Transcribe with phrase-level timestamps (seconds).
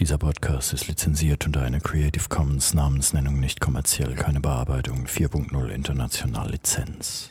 [0.00, 6.52] Dieser Podcast ist lizenziert unter einer Creative Commons Namensnennung nicht kommerziell, keine Bearbeitung 4.0 international
[6.52, 7.30] Lizenz.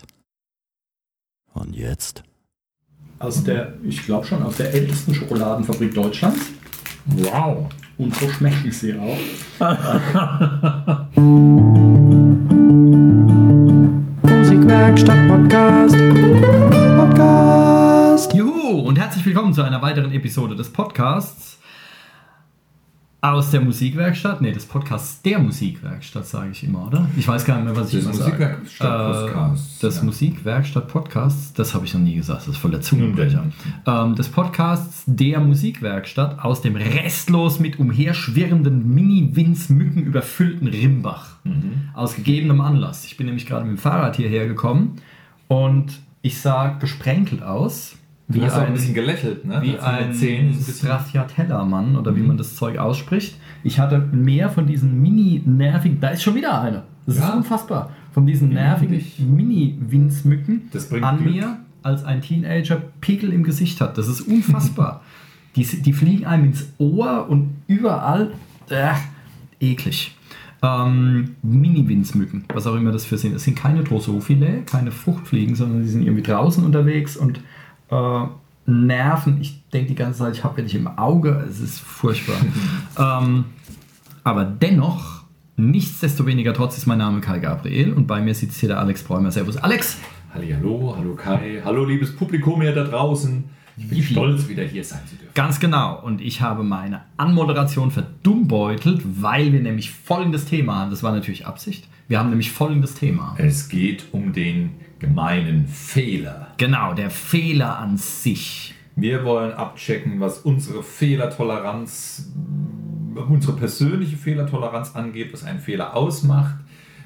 [1.54, 2.24] Und jetzt?
[3.20, 6.42] Aus der, ich glaube schon, aus der ältesten Schokoladenfabrik Deutschlands.
[7.06, 7.70] Wow.
[7.98, 9.18] Und so schmecken sie auch.
[14.24, 15.96] Musikwerkstatt Podcast.
[16.98, 18.34] Podcast.
[18.34, 21.58] Juhu und herzlich willkommen zu einer weiteren Episode des Podcasts
[23.20, 24.42] aus der Musikwerkstatt.
[24.42, 27.10] Nee, des Podcasts der Musikwerkstatt, sage ich immer, oder?
[27.18, 28.32] Ich weiß gar nicht mehr, was ich immer sage.
[28.32, 30.04] Musikwerkstatt-Podcasts, Äh, des ja.
[30.04, 33.46] Musikwerkstatt-Podcasts, das habe ich noch nie gesagt, das ist voll der Zungenbrecher.
[33.88, 41.38] Ähm, des Podcasts der Musikwerkstatt aus dem restlos mit umherschwirrenden Mini-Winz-Mücken überfüllten Rimbach.
[41.44, 41.90] Mhm.
[41.96, 43.06] Aus gegebenem Anlass.
[43.06, 44.98] Ich bin nämlich gerade mit dem Fahrrad hierher gekommen
[45.48, 47.96] und ich sah gesprenkelt aus.
[48.30, 49.62] Du hast auch ein ein- bisschen gelächelt, ne?
[49.62, 53.38] wie ein ein Stracciatella-Mann oder wie man das Zeug ausspricht.
[53.64, 56.84] Ich hatte mehr von diesen mini-nervigen, da ist schon wieder eine.
[57.06, 57.30] Das Ja.
[57.30, 57.92] ist unfassbar.
[58.12, 59.02] Von diesen nervigen.
[59.36, 60.64] Mini-Winzmücken
[61.02, 61.34] an Glück.
[61.36, 63.98] mir, als ein Teenager Pickel im Gesicht hat.
[63.98, 65.02] Das ist unfassbar.
[65.56, 68.32] die, die fliegen einem ins Ohr und überall.
[68.70, 68.92] Äh,
[69.62, 70.16] eklig.
[70.62, 73.36] Ähm, Mini-Winzmücken, was auch immer das für sind.
[73.36, 77.40] Es sind keine Drosophile, keine Fruchtfliegen, sondern die sind irgendwie draußen unterwegs und
[77.90, 78.26] äh,
[78.66, 79.40] nerven.
[79.42, 81.46] Ich denke die ganze Zeit, ich habe welche im Auge.
[81.50, 82.36] Es ist furchtbar.
[83.24, 83.46] ähm,
[84.24, 85.24] aber dennoch,
[85.56, 89.32] nichtsdestoweniger trotz ist mein Name Kai Gabriel und bei mir sitzt hier der Alex Bräumer.
[89.32, 89.98] Servus, Alex.
[90.34, 93.46] Hallihallo, hallo Kai, hallo liebes Publikum hier da draußen.
[93.78, 94.14] Ich bin Yippie.
[94.14, 95.34] stolz, wieder hier sein zu dürfen.
[95.36, 96.02] Ganz genau.
[96.02, 100.90] Und ich habe meine Anmoderation verdummbeutelt, weil wir nämlich folgendes Thema haben.
[100.90, 101.88] Das war natürlich Absicht.
[102.08, 103.36] Wir haben nämlich folgendes Thema.
[103.38, 106.54] Es geht um den gemeinen Fehler.
[106.58, 108.74] Genau, der Fehler an sich.
[108.96, 112.32] Wir wollen abchecken, was unsere Fehlertoleranz,
[113.16, 116.56] unsere persönliche Fehlertoleranz angeht, was einen Fehler ausmacht,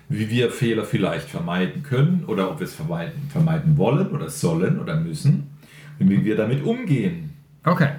[0.08, 4.80] wie wir Fehler vielleicht vermeiden können oder ob wir es vermeiden, vermeiden wollen oder sollen
[4.80, 5.52] oder müssen
[6.00, 7.32] und wie wir damit umgehen.
[7.66, 7.90] Okay.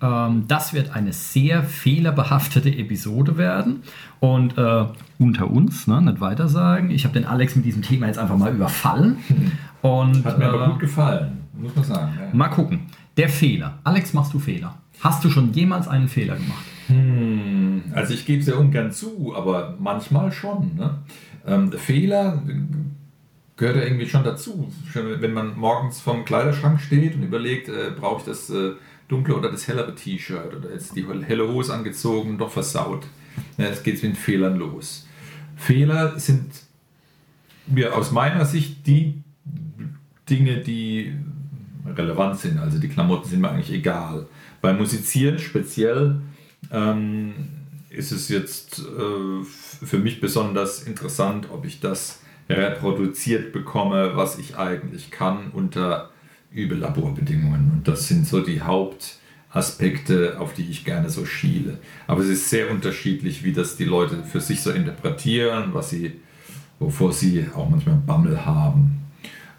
[0.00, 3.82] Ähm, das wird eine sehr fehlerbehaftete Episode werden.
[4.20, 4.84] Und äh,
[5.18, 6.90] unter uns, ne, nicht weiter sagen.
[6.90, 9.18] Ich habe den Alex mit diesem Thema jetzt einfach mal überfallen.
[9.82, 12.12] Und Hat mir aber äh, gut gefallen, muss man sagen.
[12.20, 12.36] Ja.
[12.36, 12.80] mal gucken.
[13.16, 13.78] Der Fehler.
[13.84, 14.74] Alex, machst du Fehler?
[15.00, 16.64] Hast du schon jemals einen Fehler gemacht?
[16.88, 20.74] Hm, Also ich gebe es ja ungern zu, aber manchmal schon.
[20.76, 20.98] Ne?
[21.46, 22.42] Ähm, Fehler
[23.56, 24.68] gehört ja irgendwie schon dazu.
[24.92, 28.72] Wenn man morgens vorm Kleiderschrank steht und überlegt, äh, brauche ich das äh,
[29.08, 33.06] dunkle oder das hellere T-Shirt oder jetzt die helle Hose angezogen, doch versaut.
[33.56, 35.06] Jetzt geht es mit Fehlern los.
[35.56, 36.52] Fehler sind
[37.66, 39.22] mir aus meiner Sicht die
[40.28, 41.14] Dinge, die
[41.86, 42.58] relevant sind.
[42.58, 44.26] Also die Klamotten sind mir eigentlich egal.
[44.60, 46.20] Beim Musizieren speziell
[46.70, 47.32] ähm,
[47.90, 54.56] ist es jetzt äh, für mich besonders interessant, ob ich das reproduziert bekomme, was ich
[54.56, 56.10] eigentlich kann unter
[56.52, 57.70] Übellaborbedingungen.
[57.72, 61.78] Und das sind so die Hauptaspekte, auf die ich gerne so schiele.
[62.06, 66.12] Aber es ist sehr unterschiedlich, wie das die Leute für sich so interpretieren, was sie,
[66.78, 68.98] wovor sie auch manchmal Bammel haben.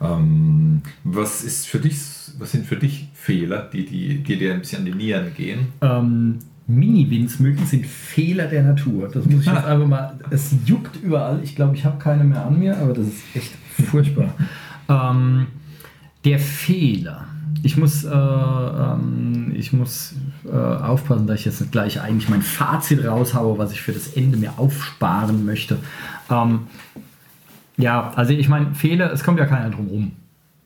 [0.02, 1.98] Ähm, was ist für dich,
[2.38, 5.68] was sind für dich Fehler, die, die, die dir ein bisschen an die Nieren gehen?
[5.82, 9.10] Ähm, Mini-Winzmücken sind Fehler der Natur.
[9.10, 10.20] Das muss ich jetzt einfach mal.
[10.30, 11.42] Es juckt überall.
[11.44, 13.52] Ich glaube, ich habe keine mehr an mir, aber das ist echt
[13.90, 14.34] furchtbar.
[14.90, 15.48] ähm,
[16.26, 17.26] der Fehler.
[17.62, 20.16] Ich muss, äh, ähm, ich muss
[20.46, 24.14] äh, aufpassen, dass ich jetzt nicht gleich eigentlich mein Fazit raushaue, was ich für das
[24.14, 25.78] Ende mir aufsparen möchte.
[26.30, 26.62] Ähm,
[27.78, 30.12] ja, also ich meine, Fehler, es kommt ja keiner drum rum.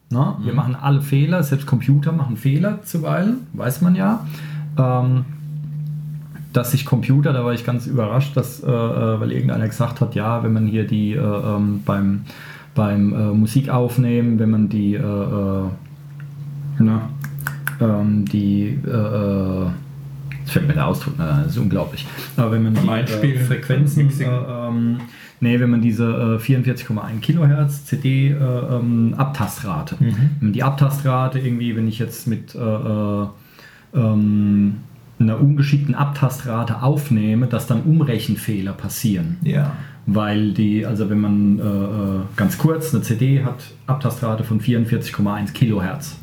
[0.09, 0.36] Ne?
[0.44, 4.28] Wir machen alle Fehler, selbst Computer machen Fehler zuweilen, weiß man ja.
[4.78, 5.25] Ähm,
[6.53, 10.13] dass sich Computer, da war ich ganz überrascht, dass, äh, äh, weil irgendeiner gesagt hat,
[10.13, 12.22] ja, wenn man hier die äh, ähm, beim,
[12.76, 15.70] beim äh, Musik aufnehmen, wenn man die, äh, äh,
[16.80, 17.10] na,
[17.80, 19.66] ähm, die, äh, äh,
[20.40, 22.06] jetzt fällt mir der Ausdruck, na, das ist unglaublich,
[22.38, 24.98] aber wenn man Beim die äh, Frequenzen, äh, ähm,
[25.40, 30.06] nee, wenn man diese äh, 44,1 Kilohertz CD äh, ähm, Abtastrate, Mhm.
[30.40, 33.28] wenn man die Abtastrate irgendwie, wenn ich jetzt mit äh, äh,
[33.96, 34.78] ähm,
[35.24, 39.38] einer ungeschickten Abtastrate aufnehme, dass dann Umrechenfehler passieren.
[39.44, 39.72] Ja.
[40.06, 45.54] Weil die, also wenn man äh, äh, ganz kurz, eine CD hat Abtastrate von 44,1
[45.54, 46.18] Kilohertz.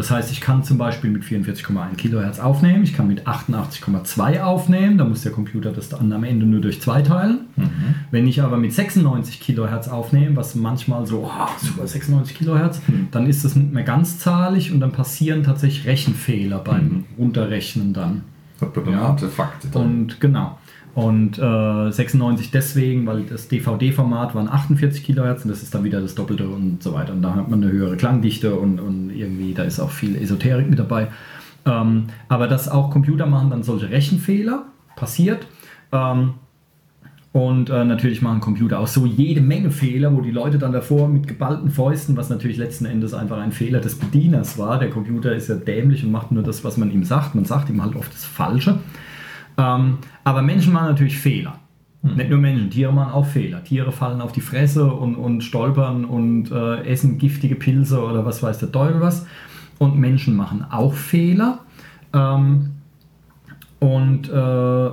[0.00, 4.96] Das heißt, ich kann zum Beispiel mit 44,1 Kilohertz aufnehmen, ich kann mit 88,2 aufnehmen,
[4.96, 7.40] da muss der Computer das dann am Ende nur durch zwei teilen.
[8.10, 12.80] Wenn ich aber mit 96 Kilohertz aufnehme, was manchmal so, oh, super 96 Kilohertz,
[13.10, 18.22] dann ist das nicht mehr ganzzahlig und dann passieren tatsächlich Rechenfehler beim Runterrechnen dann.
[18.90, 19.68] Ja, Artefakte.
[19.68, 19.82] Drin.
[19.82, 20.58] Und genau.
[20.94, 26.00] Und äh, 96 deswegen, weil das DVD-Format waren 48 Kilohertz und das ist dann wieder
[26.00, 27.12] das Doppelte und so weiter.
[27.12, 30.68] Und da hat man eine höhere Klangdichte und, und irgendwie, da ist auch viel Esoterik
[30.68, 31.08] mit dabei.
[31.64, 34.64] Ähm, aber dass auch Computer machen dann solche Rechenfehler,
[34.96, 35.46] passiert.
[35.92, 36.34] Ähm,
[37.32, 41.08] und äh, natürlich machen Computer auch so jede Menge Fehler, wo die Leute dann davor
[41.08, 44.80] mit geballten Fäusten, was natürlich letzten Endes einfach ein Fehler des Bedieners war.
[44.80, 47.36] Der Computer ist ja dämlich und macht nur das, was man ihm sagt.
[47.36, 48.80] Man sagt ihm halt oft das Falsche.
[49.60, 51.58] Ähm, aber Menschen machen natürlich Fehler.
[52.02, 52.16] Hm.
[52.16, 53.62] Nicht nur Menschen, Tiere machen auch Fehler.
[53.62, 58.42] Tiere fallen auf die Fresse und, und stolpern und äh, essen giftige Pilze oder was
[58.42, 59.26] weiß der Teufel was.
[59.78, 61.60] Und Menschen machen auch Fehler.
[62.12, 62.70] Ähm,
[63.80, 64.90] und äh,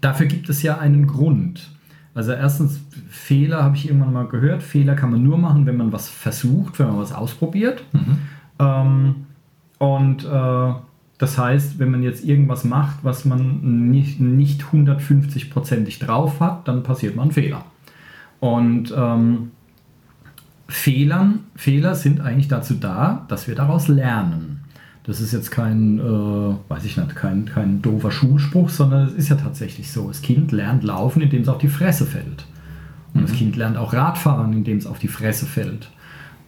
[0.00, 1.70] dafür gibt es ja einen Grund.
[2.14, 2.80] Also erstens,
[3.10, 4.62] Fehler habe ich irgendwann mal gehört.
[4.62, 7.84] Fehler kann man nur machen, wenn man was versucht, wenn man was ausprobiert.
[7.92, 8.18] Mhm.
[8.58, 9.14] Ähm,
[9.78, 10.72] und äh,
[11.18, 16.82] das heißt, wenn man jetzt irgendwas macht, was man nicht, nicht 150-prozentig drauf hat, dann
[16.82, 17.64] passiert man einen Fehler.
[18.38, 19.50] Und ähm,
[20.68, 24.60] Fehlern, Fehler sind eigentlich dazu da, dass wir daraus lernen.
[25.04, 26.02] Das ist jetzt kein, äh,
[26.68, 30.08] weiß ich nicht, kein, kein doofer Schulspruch, sondern es ist ja tatsächlich so.
[30.08, 32.44] Das Kind lernt laufen, indem es auf die Fresse fällt.
[33.14, 33.26] Und mhm.
[33.26, 35.88] das Kind lernt auch Radfahren, indem es auf die Fresse fällt.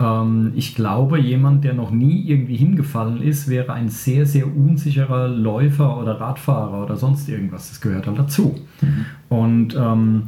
[0.01, 5.29] Ähm, ich glaube, jemand, der noch nie irgendwie hingefallen ist, wäre ein sehr, sehr unsicherer
[5.29, 7.69] Läufer oder Radfahrer oder sonst irgendwas.
[7.69, 8.55] Das gehört halt dazu.
[8.81, 9.05] Mhm.
[9.29, 10.23] Und ähm,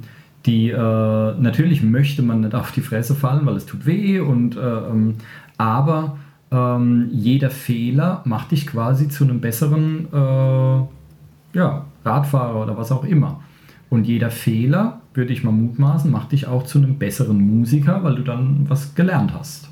[0.47, 4.57] die, äh, natürlich möchte man nicht auf die Fresse fallen, weil es tut weh und
[4.57, 5.17] äh, ähm,
[5.59, 6.17] aber
[6.51, 13.05] ähm, jeder Fehler macht dich quasi zu einem besseren äh, ja, Radfahrer oder was auch
[13.05, 13.43] immer.
[13.91, 18.17] Und jeder Fehler, würde ich mal mutmaßen, macht dich auch zu einem besseren Musiker, weil
[18.17, 19.69] du dann was gelernt hast.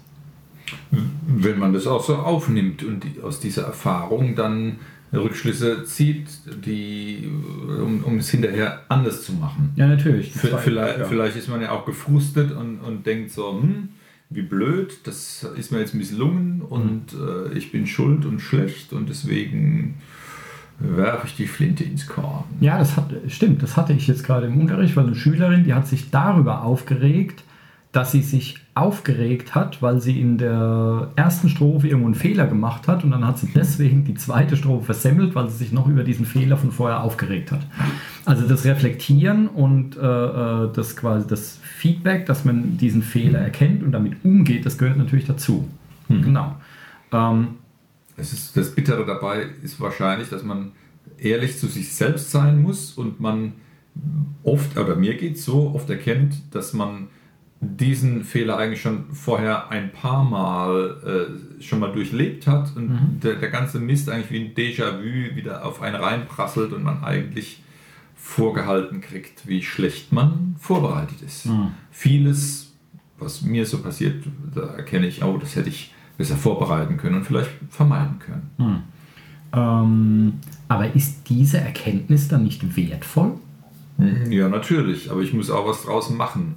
[1.27, 4.77] Wenn man das auch so aufnimmt und aus dieser Erfahrung dann
[5.13, 6.27] Rückschlüsse zieht,
[6.67, 7.31] die,
[7.67, 9.73] um, um es hinterher anders zu machen.
[9.77, 10.33] Ja, natürlich.
[10.33, 11.05] Vielleicht, ja.
[11.07, 13.91] vielleicht ist man ja auch gefrustet und, und denkt so, hm,
[14.31, 17.53] wie blöd, das ist mir jetzt misslungen und mhm.
[17.53, 19.95] äh, ich bin schuld und schlecht und deswegen
[20.79, 22.45] werfe ich die Flinte ins Korn.
[22.61, 25.75] Ja, das hat, stimmt, das hatte ich jetzt gerade im Unterricht, weil eine Schülerin, die
[25.75, 27.43] hat sich darüber aufgeregt,
[27.91, 32.87] dass sie sich aufgeregt hat, weil sie in der ersten Strophe irgendwo einen Fehler gemacht
[32.87, 36.05] hat und dann hat sie deswegen die zweite Strophe versemmelt, weil sie sich noch über
[36.05, 37.67] diesen Fehler von vorher aufgeregt hat.
[38.27, 43.83] Also das Reflektieren und äh, äh das quasi das Feedback, dass man diesen Fehler erkennt
[43.83, 45.67] und damit umgeht, das gehört natürlich dazu.
[46.09, 46.23] Hm.
[46.23, 46.55] Genau.
[47.11, 47.49] Ähm,
[48.19, 50.73] es ist, das Bittere dabei ist wahrscheinlich, dass man
[51.19, 53.55] ehrlich zu sich selbst sein muss und man
[54.43, 57.09] oft, oder mir geht es so, oft erkennt, dass man
[57.61, 61.29] diesen Fehler eigentlich schon vorher ein paar Mal
[61.59, 63.21] äh, schon mal durchlebt hat und mhm.
[63.21, 67.63] der, der ganze Mist eigentlich wie ein Déjà-vu wieder auf einen reinprasselt und man eigentlich
[68.15, 71.47] vorgehalten kriegt, wie schlecht man vorbereitet ist.
[71.47, 71.73] Mhm.
[71.91, 72.73] Vieles,
[73.19, 74.25] was mir so passiert,
[74.55, 78.51] da erkenne ich, oh, das hätte ich besser vorbereiten können und vielleicht vermeiden können.
[78.59, 78.83] Mhm.
[79.55, 80.33] Ähm,
[80.69, 83.37] aber ist diese Erkenntnis dann nicht wertvoll?
[83.97, 86.57] Hm, ja, natürlich, aber ich muss auch was draußen machen.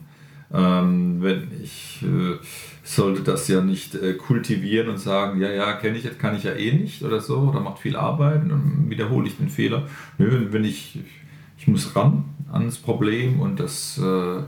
[0.54, 2.36] Ähm, wenn ich äh,
[2.84, 6.44] sollte das ja nicht äh, kultivieren und sagen, ja, ja, kenne ich jetzt, kann ich
[6.44, 9.88] ja eh nicht oder so, oder macht viel Arbeit und dann wiederhole ich den Fehler.
[10.18, 11.00] Nö, wenn ich,
[11.58, 14.44] ich muss ran ans Problem und das äh,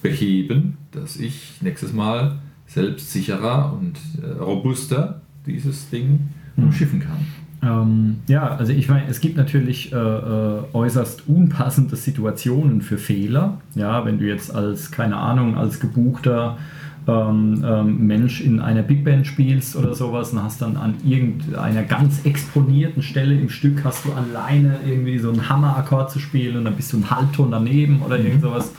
[0.00, 2.38] beheben, dass ich nächstes Mal
[2.72, 6.64] selbstsicherer und äh, robuster dieses Ding hm.
[6.64, 7.26] umschiffen kann.
[7.62, 13.60] Ähm, ja, also ich meine, es gibt natürlich äh, äh, äußerst unpassende Situationen für Fehler.
[13.74, 16.58] Ja, wenn du jetzt als, keine Ahnung, als gebuchter
[17.06, 21.82] ähm, ähm, Mensch in einer Big Band spielst oder sowas und hast dann an irgendeiner
[21.82, 26.64] ganz exponierten Stelle im Stück hast du alleine irgendwie so einen Hammerakkord zu spielen und
[26.64, 28.26] dann bist du einen Halbton daneben oder mhm.
[28.26, 28.72] irgend sowas.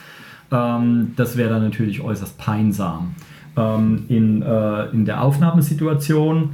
[0.52, 3.16] Ähm, das wäre dann natürlich äußerst peinsam.
[3.56, 6.52] Ähm, in, äh, in der Aufnahmesituation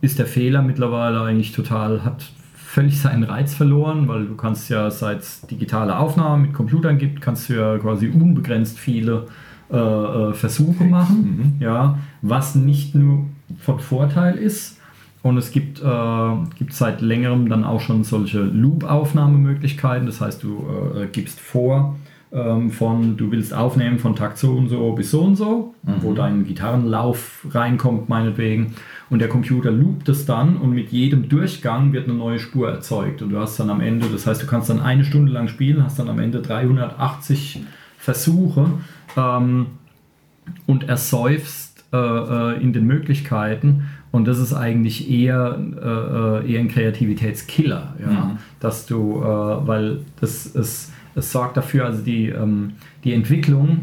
[0.00, 4.90] ist der Fehler mittlerweile eigentlich total, hat völlig seinen Reiz verloren, weil du kannst ja,
[4.90, 9.26] seit es digitale Aufnahmen mit Computern gibt, kannst du ja quasi unbegrenzt viele
[9.70, 11.62] äh, äh Versuche machen, mhm.
[11.62, 13.26] ja, was nicht nur
[13.58, 14.78] von Vorteil ist.
[15.22, 20.06] Und es gibt, äh, gibt seit längerem dann auch schon solche Loop-Aufnahmemöglichkeiten.
[20.06, 20.64] Das heißt, du
[20.96, 21.96] äh, gibst vor,
[22.32, 25.92] ähm, von du willst aufnehmen von Takt so und so bis so und so, mhm.
[26.00, 28.74] wo dein Gitarrenlauf reinkommt, meinetwegen.
[29.10, 33.20] Und der Computer loopt es dann und mit jedem Durchgang wird eine neue Spur erzeugt.
[33.20, 35.84] Und du hast dann am Ende, das heißt, du kannst dann eine Stunde lang spielen,
[35.84, 37.62] hast dann am Ende 380
[37.98, 38.66] Versuche
[39.16, 39.66] ähm,
[40.66, 43.88] und ersäufst äh, äh, in den Möglichkeiten.
[44.10, 48.10] Und das ist eigentlich eher, äh, eher ein Kreativitätskiller, ja?
[48.10, 48.38] Mhm.
[48.60, 52.72] dass du, äh, weil das, es, es sorgt dafür, also die, ähm,
[53.04, 53.80] die Entwicklung,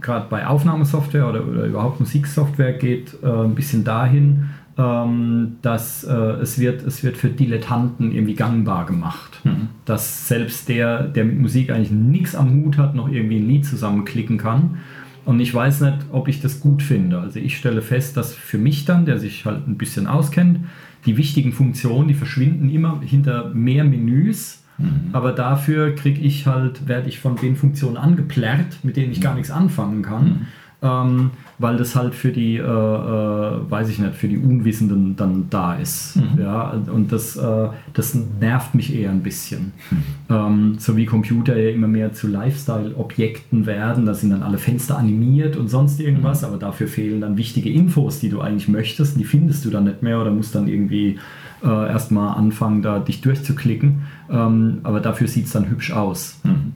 [0.00, 6.12] gerade bei Aufnahmesoftware oder, oder überhaupt Musiksoftware, geht äh, ein bisschen dahin, ähm, dass äh,
[6.12, 9.40] es, wird, es wird für Dilettanten irgendwie gangbar gemacht.
[9.44, 9.68] Mhm.
[9.84, 13.66] Dass selbst der, der mit Musik eigentlich nichts am Hut hat, noch irgendwie ein Lied
[13.66, 14.78] zusammenklicken kann.
[15.24, 17.20] Und ich weiß nicht, ob ich das gut finde.
[17.20, 20.60] Also ich stelle fest, dass für mich dann, der sich halt ein bisschen auskennt,
[21.06, 24.57] die wichtigen Funktionen, die verschwinden immer hinter mehr Menüs.
[24.78, 25.10] Mhm.
[25.12, 29.34] Aber dafür kriege ich halt, werde ich von den Funktionen angeplärrt, mit denen ich gar
[29.34, 30.46] nichts anfangen kann.
[30.80, 35.46] Ähm, weil das halt für die, äh, äh, weiß ich nicht, für die Unwissenden dann
[35.50, 36.14] da ist.
[36.14, 36.40] Mhm.
[36.40, 39.72] Ja, und das, äh, das nervt mich eher ein bisschen.
[39.90, 39.96] Mhm.
[40.30, 44.96] Ähm, so wie Computer ja immer mehr zu Lifestyle-Objekten werden, da sind dann alle Fenster
[44.96, 46.48] animiert und sonst irgendwas, mhm.
[46.48, 50.04] aber dafür fehlen dann wichtige Infos, die du eigentlich möchtest, die findest du dann nicht
[50.04, 51.18] mehr oder musst dann irgendwie
[51.64, 54.02] äh, erstmal anfangen, da dich durchzuklicken.
[54.30, 56.38] Ähm, aber dafür sieht es dann hübsch aus.
[56.44, 56.72] Mhm.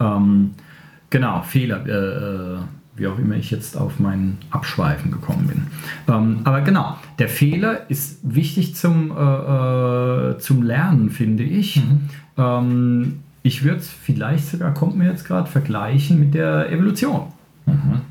[0.00, 0.50] Ähm,
[1.10, 2.58] genau, Fehler äh, äh,
[3.00, 5.62] wie auch immer ich jetzt auf mein Abschweifen gekommen bin.
[6.06, 11.76] Ähm, aber genau, der Fehler ist wichtig zum, äh, äh zum Lernen, finde ich.
[11.76, 12.00] Mhm.
[12.36, 17.32] Ähm, ich würde es vielleicht sogar, kommt mir jetzt gerade, vergleichen mit der Evolution.
[17.66, 18.02] Mhm.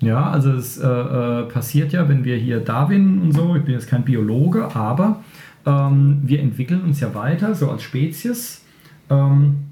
[0.00, 3.74] Ja, also es äh, äh, passiert ja, wenn wir hier Darwin und so, ich bin
[3.74, 5.22] jetzt kein Biologe, aber
[5.64, 8.62] ähm, wir entwickeln uns ja weiter, so als Spezies.
[9.08, 9.66] Ähm,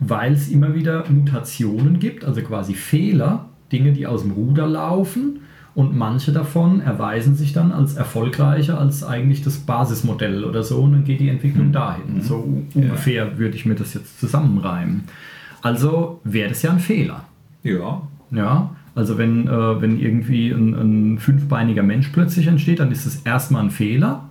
[0.00, 5.40] weil es immer wieder Mutationen gibt, also quasi Fehler, Dinge, die aus dem Ruder laufen
[5.74, 10.92] und manche davon erweisen sich dann als erfolgreicher als eigentlich das Basismodell oder so und
[10.92, 11.72] dann geht die Entwicklung mhm.
[11.72, 12.14] dahin.
[12.16, 12.20] Mhm.
[12.22, 13.38] So ungefähr ja.
[13.38, 15.04] würde ich mir das jetzt zusammenreimen.
[15.62, 17.24] Also wäre das ja ein Fehler.
[17.62, 18.02] Ja.
[18.30, 23.16] Ja, also wenn, äh, wenn irgendwie ein, ein fünfbeiniger Mensch plötzlich entsteht, dann ist das
[23.22, 24.24] erstmal ein Fehler.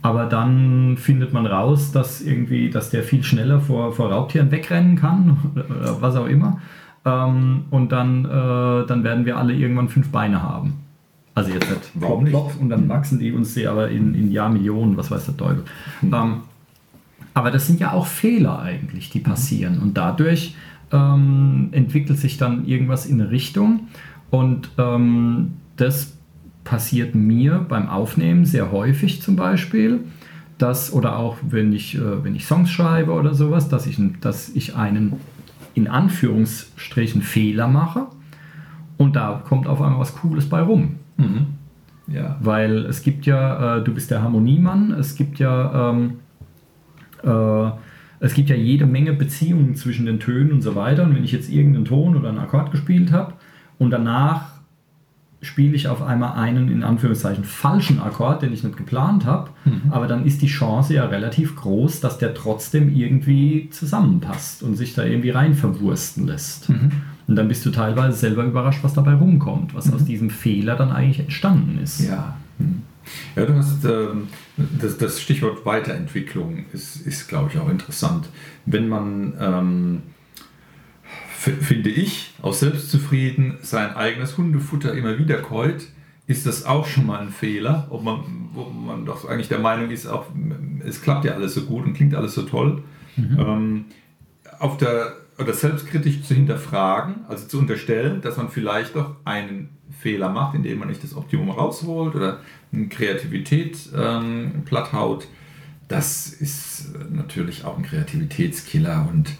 [0.00, 4.96] Aber dann findet man raus, dass irgendwie, dass der viel schneller vor, vor Raubtieren wegrennen
[4.96, 6.60] kann oder was auch immer.
[7.08, 10.74] Ähm, und dann, äh, dann werden wir alle irgendwann fünf Beine haben.
[11.34, 12.34] Also jetzt nicht Warum nicht?
[12.34, 15.64] und dann wachsen die uns sehr, aber in, in Jahrmillionen, was weiß der Teufel.
[16.02, 16.14] Mhm.
[16.14, 16.36] Ähm,
[17.32, 19.76] aber das sind ja auch Fehler eigentlich, die passieren.
[19.76, 19.82] Mhm.
[19.82, 20.56] Und dadurch
[20.92, 23.88] ähm, entwickelt sich dann irgendwas in eine Richtung.
[24.30, 26.14] Und ähm, das
[26.64, 30.00] passiert mir beim Aufnehmen sehr häufig zum Beispiel,
[30.58, 34.50] dass, oder auch wenn ich, äh, wenn ich Songs schreibe oder sowas, dass ich, dass
[34.50, 35.14] ich einen
[35.78, 38.06] in Anführungsstrichen Fehler mache
[38.96, 40.96] und da kommt auf einmal was Cooles bei rum.
[41.16, 41.46] Mhm.
[42.08, 42.36] Ja.
[42.40, 46.14] Weil es gibt ja, äh, du bist der Harmoniemann, es gibt ja, ähm,
[47.22, 47.70] äh,
[48.20, 51.04] es gibt ja jede Menge Beziehungen zwischen den Tönen und so weiter.
[51.04, 53.34] Und wenn ich jetzt irgendeinen Ton oder einen Akkord gespielt habe
[53.78, 54.57] und danach
[55.40, 59.82] spiele ich auf einmal einen in Anführungszeichen falschen Akkord, den ich nicht geplant habe, mhm.
[59.90, 64.94] aber dann ist die Chance ja relativ groß, dass der trotzdem irgendwie zusammenpasst und sich
[64.94, 66.68] da irgendwie rein verwursten lässt.
[66.68, 66.90] Mhm.
[67.28, 69.94] Und dann bist du teilweise selber überrascht, was dabei rumkommt, was mhm.
[69.94, 72.00] aus diesem Fehler dann eigentlich entstanden ist.
[72.00, 72.36] Ja.
[72.58, 72.82] Mhm.
[73.36, 78.28] Ja, du hast ähm, das, das, Stichwort Weiterentwicklung ist, ist glaube ich, auch interessant.
[78.66, 80.02] Wenn man ähm,
[81.38, 85.86] finde ich, aus Selbstzufrieden sein eigenes Hundefutter immer wieder keut,
[86.26, 89.90] ist das auch schon mal ein Fehler, ob man, wo man doch eigentlich der Meinung
[89.90, 90.26] ist, auch,
[90.84, 92.82] es klappt ja alles so gut und klingt alles so toll.
[93.16, 93.38] Mhm.
[93.38, 93.84] Ähm,
[94.58, 99.68] auf der, oder selbstkritisch zu hinterfragen, also zu unterstellen, dass man vielleicht doch einen
[100.00, 102.40] Fehler macht, indem man nicht das Optimum rausholt oder
[102.72, 105.28] eine Kreativität ähm, platthaut,
[105.86, 109.30] das ist natürlich auch ein Kreativitätskiller und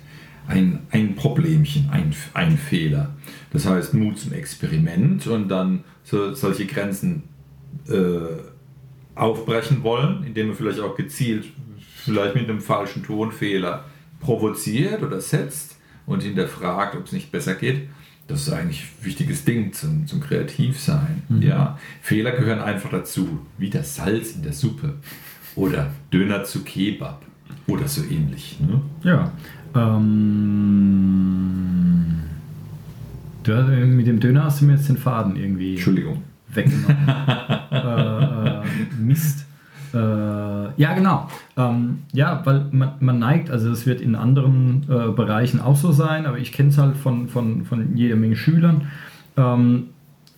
[0.48, 3.14] ein, ein Problemchen, ein, ein Fehler.
[3.52, 7.24] Das heißt Mut zum Experiment und dann so, solche Grenzen
[7.88, 7.94] äh,
[9.14, 11.46] aufbrechen wollen, indem man vielleicht auch gezielt,
[11.78, 13.84] vielleicht mit einem falschen Tonfehler
[14.20, 15.76] provoziert oder setzt
[16.06, 17.88] und hinterfragt, ob es nicht besser geht.
[18.26, 21.22] Das ist eigentlich ein wichtiges Ding zum, zum Kreativsein.
[21.28, 21.42] Mhm.
[21.42, 21.78] Ja.
[22.00, 24.94] Fehler gehören einfach dazu, wie das Salz in der Suppe
[25.56, 27.22] oder Döner zu Kebab
[27.66, 28.58] oder so ähnlich.
[28.60, 28.80] Ne?
[29.02, 29.32] Ja,
[29.78, 31.68] ähm,
[33.42, 33.52] du,
[33.86, 36.22] mit dem Döner hast du mir jetzt den Faden irgendwie Entschuldigung.
[36.48, 36.96] weggenommen.
[37.70, 38.62] äh, äh,
[38.98, 39.46] Mist.
[39.94, 41.28] Äh, ja, genau.
[41.56, 45.92] Ähm, ja, weil man, man, neigt, also es wird in anderen äh, Bereichen auch so
[45.92, 48.88] sein, aber ich kenne es halt von, von, von jeder Menge Schülern.
[49.36, 49.88] Ähm,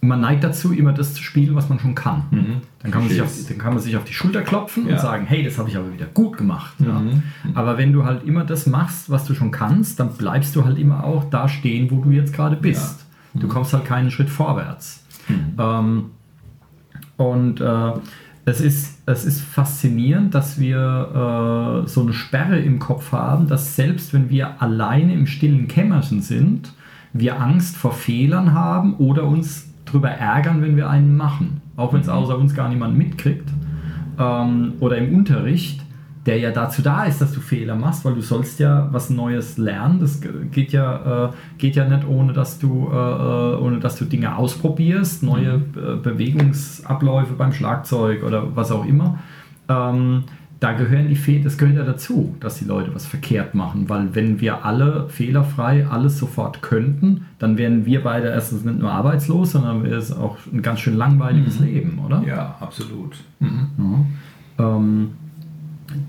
[0.02, 2.22] man neigt dazu, immer das zu spielen, was man schon kann.
[2.30, 2.46] Mhm.
[2.82, 4.94] Dann, kann man sich auf, dann kann man sich auf die Schulter klopfen ja.
[4.94, 6.80] und sagen, hey, das habe ich aber wieder gut gemacht.
[6.80, 6.86] Mhm.
[6.86, 7.50] Ja.
[7.54, 10.78] Aber wenn du halt immer das machst, was du schon kannst, dann bleibst du halt
[10.78, 13.00] immer auch da stehen, wo du jetzt gerade bist.
[13.00, 13.38] Ja.
[13.38, 13.40] Mhm.
[13.40, 15.04] Du kommst halt keinen Schritt vorwärts.
[15.28, 15.54] Mhm.
[15.58, 16.04] Ähm,
[17.18, 17.92] Und äh,
[18.46, 23.76] es, ist, es ist faszinierend, dass wir äh, so eine Sperre im Kopf haben, dass
[23.76, 26.72] selbst wenn wir alleine im stillen Kämmerchen sind,
[27.12, 31.60] wir Angst vor Fehlern haben oder uns darüber ärgern, wenn wir einen machen.
[31.76, 33.48] Auch wenn es außer uns gar niemand mitkriegt.
[34.18, 35.80] Ähm, oder im Unterricht
[36.26, 39.56] der ja dazu da ist, dass du Fehler machst, weil du sollst ja was Neues
[39.56, 40.00] lernen.
[40.00, 40.20] Das
[40.52, 44.36] geht ja, äh, geht ja nicht ohne, dass du, äh, äh ohne dass du Dinge
[44.36, 45.64] ausprobierst, neue mhm.
[45.76, 49.18] äh, Bewegungsabläufe beim Schlagzeug oder was auch immer.
[49.68, 50.24] Ähm,
[50.60, 54.14] da gehören die Fehler, das gehört ja dazu, dass die Leute was verkehrt machen, weil
[54.14, 59.52] wenn wir alle fehlerfrei alles sofort könnten, dann wären wir beide erstens nicht nur arbeitslos,
[59.52, 61.66] sondern wäre es auch ein ganz schön langweiliges mhm.
[61.66, 62.22] Leben, oder?
[62.26, 63.16] Ja, absolut.
[63.38, 64.04] Mhm.
[64.58, 64.76] Ja.
[64.76, 65.10] Ähm,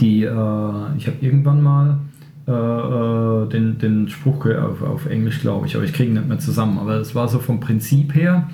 [0.01, 2.00] die, äh, ich habe irgendwann mal
[2.46, 6.27] äh, äh, den, den Spruch auf, auf Englisch, glaube ich, aber ich kriege ihn nicht
[6.27, 6.77] mehr zusammen.
[6.77, 8.50] Aber es war so vom Prinzip her,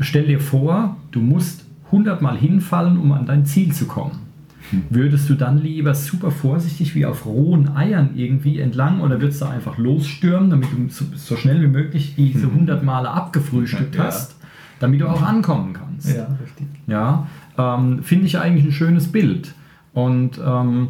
[0.00, 4.25] stell dir vor, du musst 100 Mal hinfallen, um an dein Ziel zu kommen.
[4.70, 4.84] Hm.
[4.90, 9.46] Würdest du dann lieber super vorsichtig wie auf rohen Eiern irgendwie entlang oder würdest du
[9.46, 12.86] einfach losstürmen, damit du so, so schnell wie möglich diese 100 hm.
[12.86, 14.04] Male abgefrühstückt ja.
[14.04, 14.36] hast,
[14.80, 16.16] damit du auch ankommen kannst?
[16.16, 16.66] Ja, richtig.
[16.86, 17.26] Ja,
[17.58, 19.54] ähm, finde ich eigentlich ein schönes Bild.
[19.92, 20.88] Und ähm,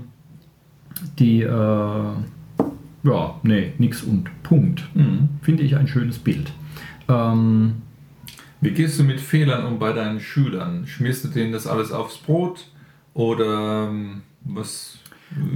[1.19, 4.85] die, äh, ja, nee, nix und Punkt.
[4.95, 5.29] Mhm.
[5.43, 6.53] Finde ich ein schönes Bild.
[7.09, 7.77] Ähm,
[8.61, 10.87] Wie gehst du mit Fehlern um bei deinen Schülern?
[10.87, 12.67] Schmierst du denen das alles aufs Brot?
[13.17, 14.99] Oder ähm, was?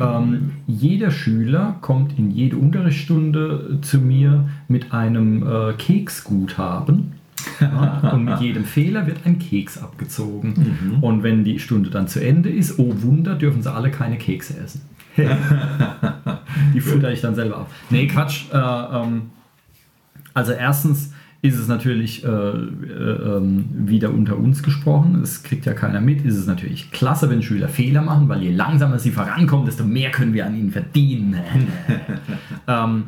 [0.00, 7.12] Ähm, jeder Schüler kommt in jede Unterrichtsstunde zu mir mit einem äh, Keksguthaben
[7.60, 10.76] ja, und mit jedem Fehler wird ein Keks abgezogen.
[10.94, 11.02] Mhm.
[11.02, 14.56] Und wenn die Stunde dann zu Ende ist, oh Wunder, dürfen sie alle keine Kekse
[14.58, 14.82] essen.
[16.74, 17.70] die futter ich dann selber ab.
[17.90, 18.46] Nee, Quatsch.
[18.52, 19.30] Äh, ähm,
[20.32, 21.12] also erstens
[21.42, 25.20] ist es natürlich äh, äh, ähm, wieder unter uns gesprochen.
[25.22, 26.22] Es kriegt ja keiner mit.
[26.22, 30.10] Ist es natürlich klasse, wenn Schüler Fehler machen, weil je langsamer sie vorankommen, desto mehr
[30.10, 31.36] können wir an ihnen verdienen.
[32.68, 33.04] ähm,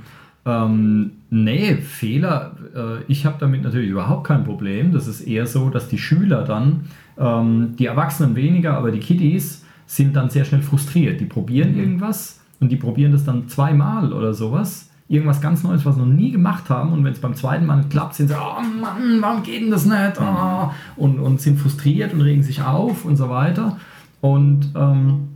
[0.46, 4.92] ähm, nee, Fehler, äh, ich habe damit natürlich überhaupt kein Problem.
[4.92, 6.84] Das ist eher so, dass die Schüler dann,
[7.18, 11.20] ähm, die Erwachsenen weniger, aber die Kiddies sind dann sehr schnell frustriert.
[11.20, 11.80] Die probieren mhm.
[11.80, 14.88] irgendwas und die probieren das dann zweimal oder sowas.
[15.12, 16.90] Irgendwas ganz Neues, was sie noch nie gemacht haben.
[16.92, 19.70] Und wenn es beim zweiten Mal nicht klappt, sind sie, oh Mann, warum geht denn
[19.70, 20.18] das nicht?
[20.18, 23.76] Oh, und, und sind frustriert und regen sich auf und so weiter.
[24.22, 25.28] Und ähm,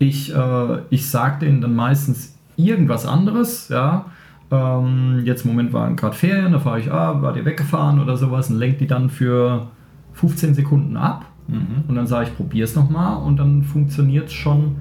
[0.00, 4.06] ich, äh, ich sage denen dann meistens, irgendwas anderes, ja.
[4.50, 8.16] Ähm, jetzt im Moment waren gerade Ferien, da fahre ich, ah, war dir weggefahren oder
[8.16, 9.68] sowas und lenkt die dann für
[10.14, 11.26] 15 Sekunden ab.
[11.46, 11.84] Mhm.
[11.86, 14.76] Und dann sage ich, probier es nochmal und dann funktioniert es schon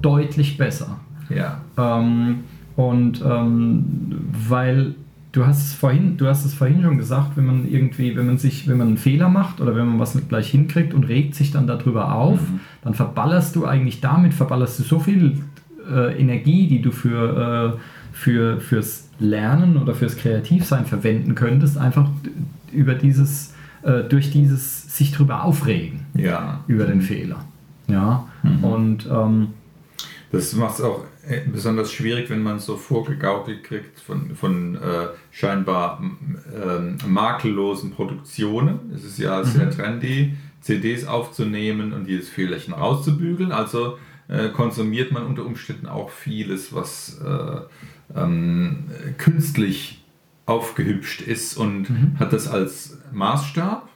[0.00, 0.98] deutlich besser.
[1.28, 1.60] Ja.
[1.78, 2.40] Ähm,
[2.76, 4.94] und ähm, weil
[5.32, 8.38] du hast es vorhin, du hast es vorhin schon gesagt, wenn man irgendwie, wenn man
[8.38, 11.34] sich, wenn man einen Fehler macht oder wenn man was nicht gleich hinkriegt und regt
[11.34, 12.60] sich dann darüber auf, mhm.
[12.82, 15.38] dann verballerst du eigentlich damit, verballerst du so viel
[15.90, 17.78] äh, Energie, die du für, äh,
[18.12, 22.08] für, fürs Lernen oder fürs Kreativsein verwenden könntest, einfach
[22.72, 26.00] über dieses, äh, durch dieses sich drüber aufregen.
[26.14, 26.60] Ja.
[26.66, 27.44] Über den Fehler.
[27.88, 28.26] Ja.
[28.42, 28.64] Mhm.
[28.64, 29.48] Und ähm,
[30.32, 35.08] das macht es auch äh, besonders schwierig, wenn man so vorgegaukelt kriegt von, von äh,
[35.30, 36.02] scheinbar
[36.52, 38.92] äh, makellosen Produktionen.
[38.94, 39.70] Es ist ja sehr mhm.
[39.70, 43.52] trendy, CDs aufzunehmen und jedes Fehlerchen rauszubügeln.
[43.52, 48.84] Also äh, konsumiert man unter Umständen auch vieles, was äh, ähm,
[49.18, 50.02] künstlich
[50.46, 52.18] aufgehübscht ist und mhm.
[52.18, 53.88] hat das als Maßstab.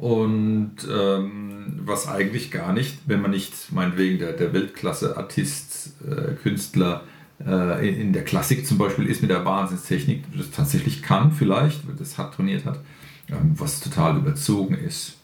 [0.00, 7.04] Und ähm, was eigentlich gar nicht, wenn man nicht meinetwegen der, der Weltklasse-Artist, äh, Künstler
[7.46, 11.82] äh, in, in, der Klassik zum Beispiel ist mit der Wahnsinnstechnik, das tatsächlich kann vielleicht,
[11.98, 12.80] das hat trainiert hat,
[13.28, 15.18] ähm, was total überzogen ist.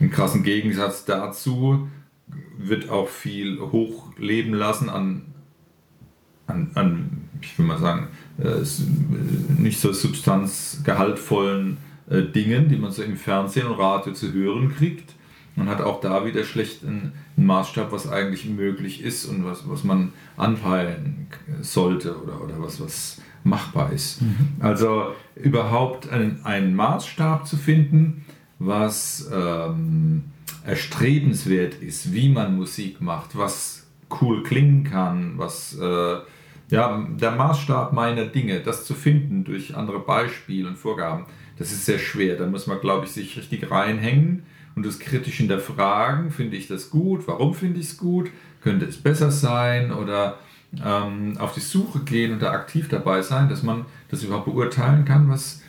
[0.00, 1.86] Im krassen Gegensatz dazu
[2.56, 5.26] wird auch viel hochleben lassen an,
[6.46, 8.62] an, an ich will mal sagen, äh,
[9.60, 11.76] nicht so substanzgehaltvollen
[12.08, 15.14] äh, Dingen, die man so im Fernsehen und Radio zu hören kriegt.
[15.56, 19.68] Man hat auch da wieder schlecht einen, einen Maßstab, was eigentlich möglich ist und was,
[19.68, 21.28] was man anpeilen
[21.62, 24.20] sollte oder, oder was, was machbar ist.
[24.20, 24.48] Mhm.
[24.60, 28.26] Also überhaupt einen, einen Maßstab zu finden,
[28.58, 30.24] was ähm,
[30.66, 33.86] erstrebenswert ist, wie man Musik macht, was
[34.20, 36.16] cool klingen kann, was äh,
[36.68, 41.26] ja, der Maßstab meiner Dinge, das zu finden durch andere Beispiele und Vorgaben,
[41.58, 42.36] das ist sehr schwer.
[42.36, 44.42] Da muss man, glaube ich, sich richtig reinhängen
[44.74, 46.30] und das kritisch hinterfragen.
[46.30, 47.26] Finde ich das gut?
[47.26, 48.30] Warum finde ich es gut?
[48.60, 49.92] Könnte es besser sein?
[49.92, 50.38] Oder
[50.84, 55.04] ähm, auf die Suche gehen und da aktiv dabei sein, dass man das überhaupt beurteilen
[55.04, 55.62] kann, was,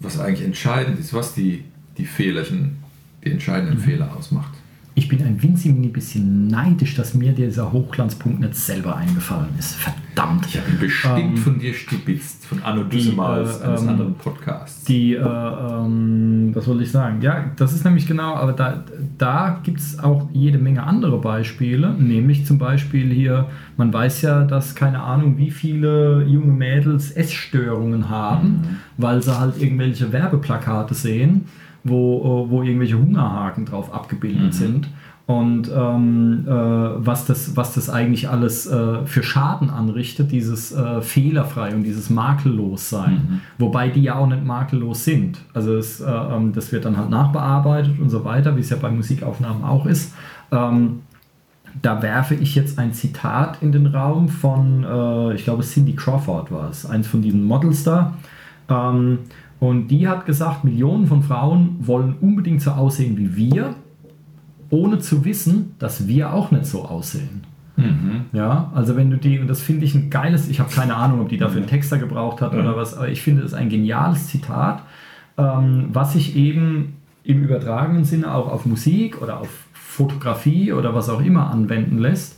[0.00, 1.64] was eigentlich entscheidend ist, was die,
[1.98, 2.82] die Fehlerchen
[3.24, 3.82] die entscheidenden mhm.
[3.82, 4.61] Fehler ausmacht
[4.94, 9.76] ich bin ein winzig bisschen neidisch, dass mir dieser Hochglanzpunkt nicht selber eingefallen ist.
[9.76, 10.46] Verdammt.
[10.46, 14.14] Ich habe ihn bestimmt ähm, von dir stibitzt, von Anno Düssemals, äh, eines ähm, anderen
[14.14, 14.84] Podcasts.
[14.84, 17.22] Die, äh, ähm, was soll ich sagen?
[17.22, 18.84] Ja, das ist nämlich genau, aber da,
[19.16, 24.44] da gibt es auch jede Menge andere Beispiele, nämlich zum Beispiel hier, man weiß ja,
[24.44, 28.76] dass keine Ahnung, wie viele junge Mädels Essstörungen haben, mhm.
[28.98, 31.46] weil sie halt irgendwelche Werbeplakate sehen
[31.84, 34.52] wo, äh, wo irgendwelche Hungerhaken drauf abgebildet mhm.
[34.52, 34.88] sind.
[35.24, 41.00] Und ähm, äh, was, das, was das eigentlich alles äh, für Schaden anrichtet, dieses äh,
[41.00, 43.12] fehlerfrei und dieses makellos sein.
[43.12, 43.40] Mhm.
[43.58, 45.38] Wobei die ja auch nicht makellos sind.
[45.54, 48.76] Also es, äh, ähm, das wird dann halt nachbearbeitet und so weiter, wie es ja
[48.76, 50.12] bei Musikaufnahmen auch ist.
[50.50, 51.00] Ähm,
[51.80, 56.50] da werfe ich jetzt ein Zitat in den Raum von, äh, ich glaube, Cindy Crawford
[56.50, 58.14] war es, eins von diesen Models da.
[58.68, 59.20] Ähm,
[59.62, 63.76] und die hat gesagt, Millionen von Frauen wollen unbedingt so aussehen wie wir,
[64.70, 67.44] ohne zu wissen, dass wir auch nicht so aussehen.
[67.76, 68.22] Mhm.
[68.32, 71.20] Ja, also wenn du die, und das finde ich ein geiles, ich habe keine Ahnung,
[71.20, 72.58] ob die dafür einen Texter gebraucht hat mhm.
[72.58, 74.82] oder was, aber ich finde es ein geniales Zitat,
[75.38, 81.08] ähm, was sich eben im übertragenen Sinne auch auf Musik oder auf Fotografie oder was
[81.08, 82.36] auch immer anwenden lässt,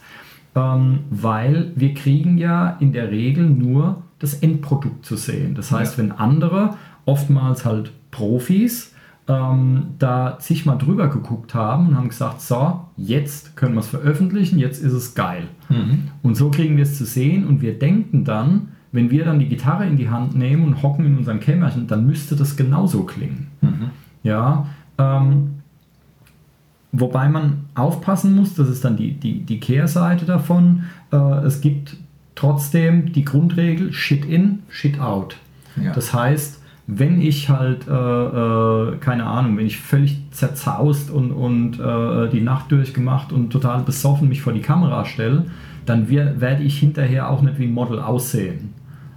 [0.54, 5.54] ähm, weil wir kriegen ja in der Regel nur das Endprodukt zu sehen.
[5.54, 6.04] Das heißt, ja.
[6.04, 8.94] wenn andere oftmals halt Profis,
[9.26, 14.58] ähm, da zigmal drüber geguckt haben und haben gesagt, so, jetzt können wir es veröffentlichen,
[14.58, 15.48] jetzt ist es geil.
[15.68, 16.08] Mhm.
[16.22, 19.48] Und so kriegen wir es zu sehen und wir denken dann, wenn wir dann die
[19.48, 23.48] Gitarre in die Hand nehmen und hocken in unserem Kämmerchen, dann müsste das genauso klingen.
[23.60, 23.90] Mhm.
[24.22, 24.66] Ja,
[24.98, 25.54] ähm,
[26.92, 31.96] wobei man aufpassen muss, das ist dann die, die, die Kehrseite davon, äh, es gibt
[32.34, 35.36] trotzdem die Grundregel Shit in, Shit out.
[35.76, 35.92] Ja.
[35.92, 41.80] Das heißt, wenn ich halt, äh, äh, keine Ahnung, wenn ich völlig zerzaust und, und
[41.80, 45.46] äh, die Nacht durchgemacht und total besoffen mich vor die Kamera stelle,
[45.86, 48.72] dann werde ich hinterher auch nicht wie ein Model aussehen.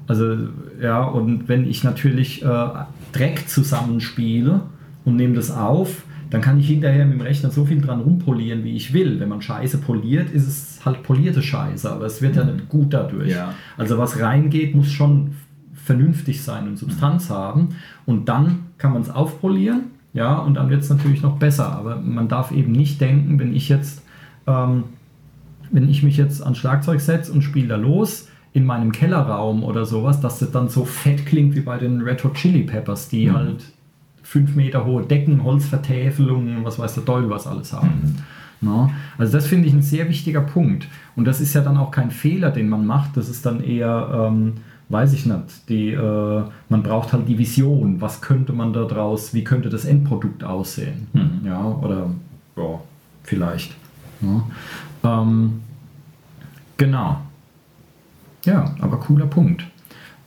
[0.08, 0.36] Also,
[0.82, 2.68] ja, und wenn ich natürlich äh,
[3.12, 4.62] Dreck zusammenspiele
[5.04, 8.64] und nehme das auf, dann kann ich hinterher mit dem Rechner so viel dran rumpolieren,
[8.64, 9.20] wie ich will.
[9.20, 12.94] Wenn man Scheiße poliert, ist es halt polierte Scheiße, aber es wird ja nicht gut
[12.94, 13.32] dadurch.
[13.32, 13.54] Ja.
[13.78, 15.36] Also was reingeht, muss schon
[15.88, 17.70] vernünftig sein und Substanz haben.
[18.06, 21.72] Und dann kann man es aufpolieren, ja, und dann wird es natürlich noch besser.
[21.72, 24.04] Aber man darf eben nicht denken, wenn ich jetzt,
[24.46, 24.84] ähm,
[25.72, 29.86] wenn ich mich jetzt ans Schlagzeug setze und spiele da los in meinem Kellerraum oder
[29.86, 33.28] sowas, dass das dann so fett klingt wie bei den Red Hot Chili Peppers, die
[33.28, 33.34] mhm.
[33.34, 33.64] halt
[34.24, 38.02] fünf Meter hohe Decken, Holzvertäfelungen, was weiß der Teufel was alles haben.
[38.04, 38.16] Mhm.
[38.60, 38.92] No?
[39.18, 40.88] Also das finde ich ein sehr wichtiger Punkt.
[41.16, 43.16] Und das ist ja dann auch kein Fehler, den man macht.
[43.16, 44.56] Das ist dann eher ähm,
[44.90, 45.70] weiß ich nicht.
[45.70, 48.02] Die, äh, man braucht halt die Vision.
[48.02, 51.08] Was könnte man da draus, wie könnte das Endprodukt aussehen?
[51.14, 51.42] Mhm.
[51.46, 52.10] Ja, oder
[52.56, 52.82] ja,
[53.24, 53.76] vielleicht.
[54.22, 55.22] Ja.
[55.22, 55.62] Ähm,
[56.78, 57.22] genau.
[58.46, 59.66] Ja, aber cooler Punkt.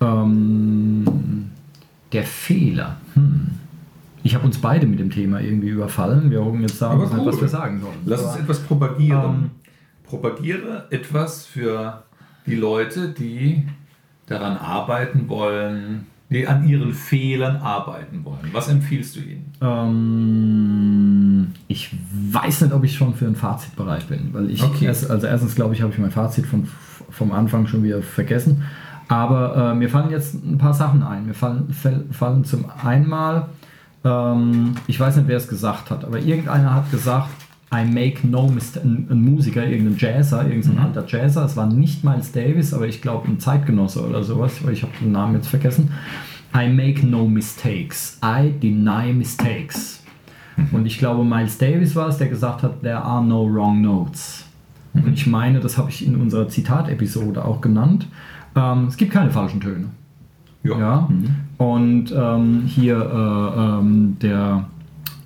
[0.00, 1.50] Ähm,
[2.12, 2.96] der Fehler.
[3.14, 3.48] Hm.
[4.22, 6.30] Ich habe uns beide mit dem Thema irgendwie überfallen.
[6.30, 7.08] Wir hocken jetzt da, cool.
[7.24, 7.96] was wir sagen sollen.
[8.04, 9.24] Lass uns etwas propagieren.
[9.24, 9.50] Ähm,
[10.04, 12.02] Propagiere etwas für
[12.44, 13.64] die Leute, die
[14.30, 18.48] daran arbeiten wollen, die an ihren Fehlern arbeiten wollen?
[18.52, 19.52] Was empfiehlst du ihnen?
[19.60, 21.92] Ähm, ich
[22.32, 24.84] weiß nicht, ob ich schon für ein Fazit bereit bin, weil ich okay.
[24.86, 26.68] erst, also erstens glaube ich, habe ich mein Fazit von,
[27.10, 28.62] vom Anfang schon wieder vergessen.
[29.08, 31.26] Aber äh, mir fallen jetzt ein paar Sachen ein.
[31.26, 31.74] Mir fallen,
[32.12, 33.48] fallen zum einmal,
[34.04, 37.30] ähm, ich weiß nicht, wer es gesagt hat, aber irgendeiner hat gesagt,
[37.72, 40.80] I Make No Mistake, ein, ein, Musiker, irgendein Jazzer, irgendein mhm.
[40.80, 44.82] alter Jazzer, es war nicht Miles Davis, aber ich glaube ein Zeitgenosse oder sowas, ich
[44.82, 45.90] habe den Namen jetzt vergessen.
[46.54, 50.02] I make no mistakes, I deny mistakes.
[50.56, 50.68] Mhm.
[50.72, 54.46] Und ich glaube, Miles Davis war es, der gesagt hat, there are no wrong notes.
[54.92, 55.04] Mhm.
[55.04, 58.08] Und ich meine, das habe ich in unserer Zitatepisode auch genannt.
[58.56, 59.86] Ähm, es gibt keine falschen Töne.
[60.64, 60.78] Ja.
[60.78, 61.08] ja?
[61.08, 61.36] Mhm.
[61.58, 64.64] Und ähm, hier äh, ähm, der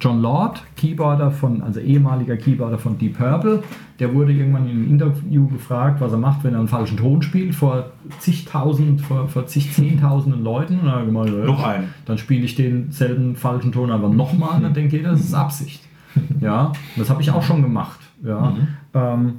[0.04, 3.62] John Lord, Keyboarder von, also ehemaliger Keyboarder von Deep Purple,
[3.98, 7.22] der wurde irgendwann in einem Interview gefragt, was er macht, wenn er einen falschen Ton
[7.22, 7.86] spielt, vor
[8.18, 10.80] zigtausend, vor, vor zig zehntausenden Leuten.
[10.80, 11.88] Und er hat gemeint, Noch einen.
[12.04, 15.82] Dann spiele ich denselben falschen Ton aber nochmal, dann denkt jeder, das ist Absicht.
[16.40, 17.98] Ja, das habe ich auch schon gemacht.
[18.22, 18.50] Ja.
[18.50, 18.68] Mhm.
[18.92, 19.32] Ähm,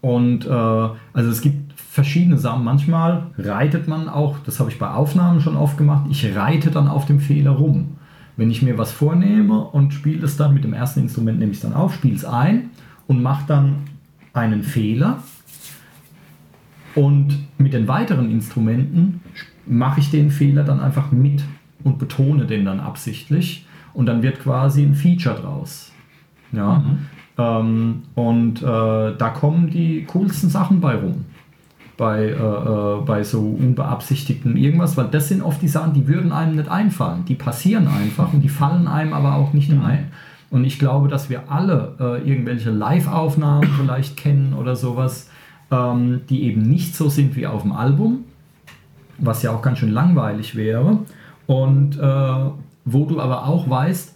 [0.00, 2.62] und äh, also es gibt verschiedene Sachen.
[2.62, 6.88] Manchmal reitet man auch, das habe ich bei Aufnahmen schon oft gemacht, ich reite dann
[6.88, 7.95] auf dem Fehler rum.
[8.36, 11.58] Wenn ich mir was vornehme und spiele es dann mit dem ersten Instrument, nehme ich
[11.58, 12.70] es dann auf, spiele es ein
[13.06, 13.76] und mache dann
[14.32, 15.22] einen Fehler.
[16.94, 19.20] Und mit den weiteren Instrumenten
[19.66, 21.42] mache ich den Fehler dann einfach mit
[21.84, 23.66] und betone den dann absichtlich.
[23.96, 25.90] und dann wird quasi ein Feature draus.
[26.52, 26.78] Ja.
[26.78, 26.98] Mhm.
[27.38, 31.24] Ähm, und äh, da kommen die coolsten Sachen bei rum.
[31.96, 36.30] Bei, äh, äh, bei so unbeabsichtigten irgendwas, weil das sind oft die Sachen, die würden
[36.30, 37.24] einem nicht einfallen.
[37.24, 39.82] Die passieren einfach und die fallen einem aber auch nicht mhm.
[39.82, 40.12] ein.
[40.50, 45.30] Und ich glaube, dass wir alle äh, irgendwelche Live-Aufnahmen vielleicht kennen oder sowas,
[45.70, 48.24] ähm, die eben nicht so sind wie auf dem Album,
[49.18, 50.98] was ja auch ganz schön langweilig wäre.
[51.46, 52.50] Und äh,
[52.84, 54.14] wo du aber auch weißt,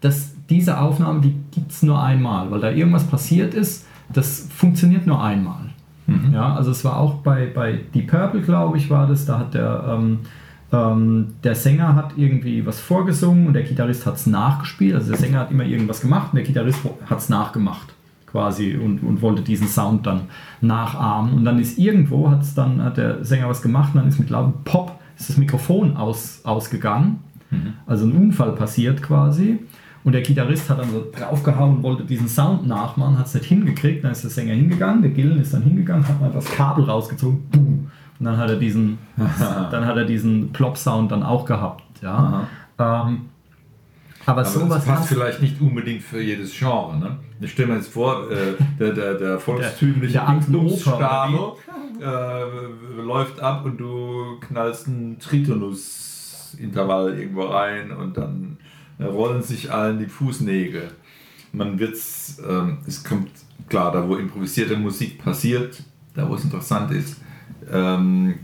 [0.00, 5.06] dass diese Aufnahme, die gibt es nur einmal, weil da irgendwas passiert ist, das funktioniert
[5.06, 5.65] nur einmal.
[6.06, 6.32] Mhm.
[6.32, 9.54] Ja, also es war auch bei, bei Deep Purple, glaube ich, war das, da hat
[9.54, 10.18] der, ähm,
[10.72, 14.94] ähm, der Sänger hat irgendwie was vorgesungen und der Gitarrist hat es nachgespielt.
[14.94, 17.94] Also der Sänger hat immer irgendwas gemacht und der Gitarrist hat es nachgemacht
[18.26, 20.22] quasi und, und wollte diesen Sound dann
[20.60, 21.32] nachahmen.
[21.32, 24.30] Und dann ist irgendwo, hat's dann, hat der Sänger was gemacht und dann ist mit
[24.30, 27.20] lautem Pop ist das Mikrofon aus, ausgegangen.
[27.50, 27.74] Mhm.
[27.86, 29.60] Also ein Unfall passiert quasi.
[30.06, 34.04] Und der Gitarrist hat dann so draufgehauen, wollte diesen Sound nachmachen, hat es nicht hingekriegt.
[34.04, 37.42] Dann ist der Sänger hingegangen, der Gillen ist dann hingegangen, hat mal das Kabel rausgezogen,
[37.50, 37.90] boom.
[38.20, 41.82] Und dann hat er diesen, dann hat er diesen Plop-Sound dann auch gehabt.
[42.02, 42.46] Ja.
[42.78, 43.22] Ähm,
[44.26, 46.96] aber, aber sowas das passt vielleicht nicht unbedingt für jedes Genre.
[46.98, 47.16] Ne?
[47.40, 51.56] Ich stelle mir jetzt vor, äh, der, der, der volkstümliche der,
[52.00, 58.58] äh, läuft ab und du knallst ein Tritonus-Intervall irgendwo rein und dann
[59.00, 60.88] rollen sich allen die Fußnägel.
[61.52, 63.30] Man wird's, ähm, es kommt
[63.68, 65.82] klar, da wo improvisierte Musik passiert,
[66.14, 67.20] da wo es interessant ist,
[67.70, 68.34] ähm,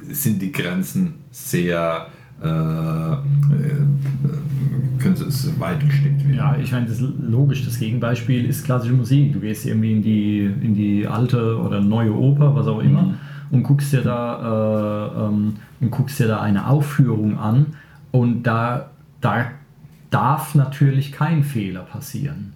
[0.00, 2.08] sind die Grenzen sehr
[2.42, 3.16] äh, äh,
[4.98, 6.34] könnte es weit gesteckt werden.
[6.34, 7.64] Ja, ich meine, das ist logisch.
[7.64, 9.32] Das Gegenbeispiel ist klassische Musik.
[9.32, 13.14] Du gehst irgendwie in die, in die alte oder neue Oper, was auch immer, mhm.
[13.50, 17.66] und guckst dir da äh, ähm, und guckst dir da eine Aufführung an
[18.10, 18.90] und da,
[19.20, 19.50] da
[20.10, 22.54] darf natürlich kein Fehler passieren.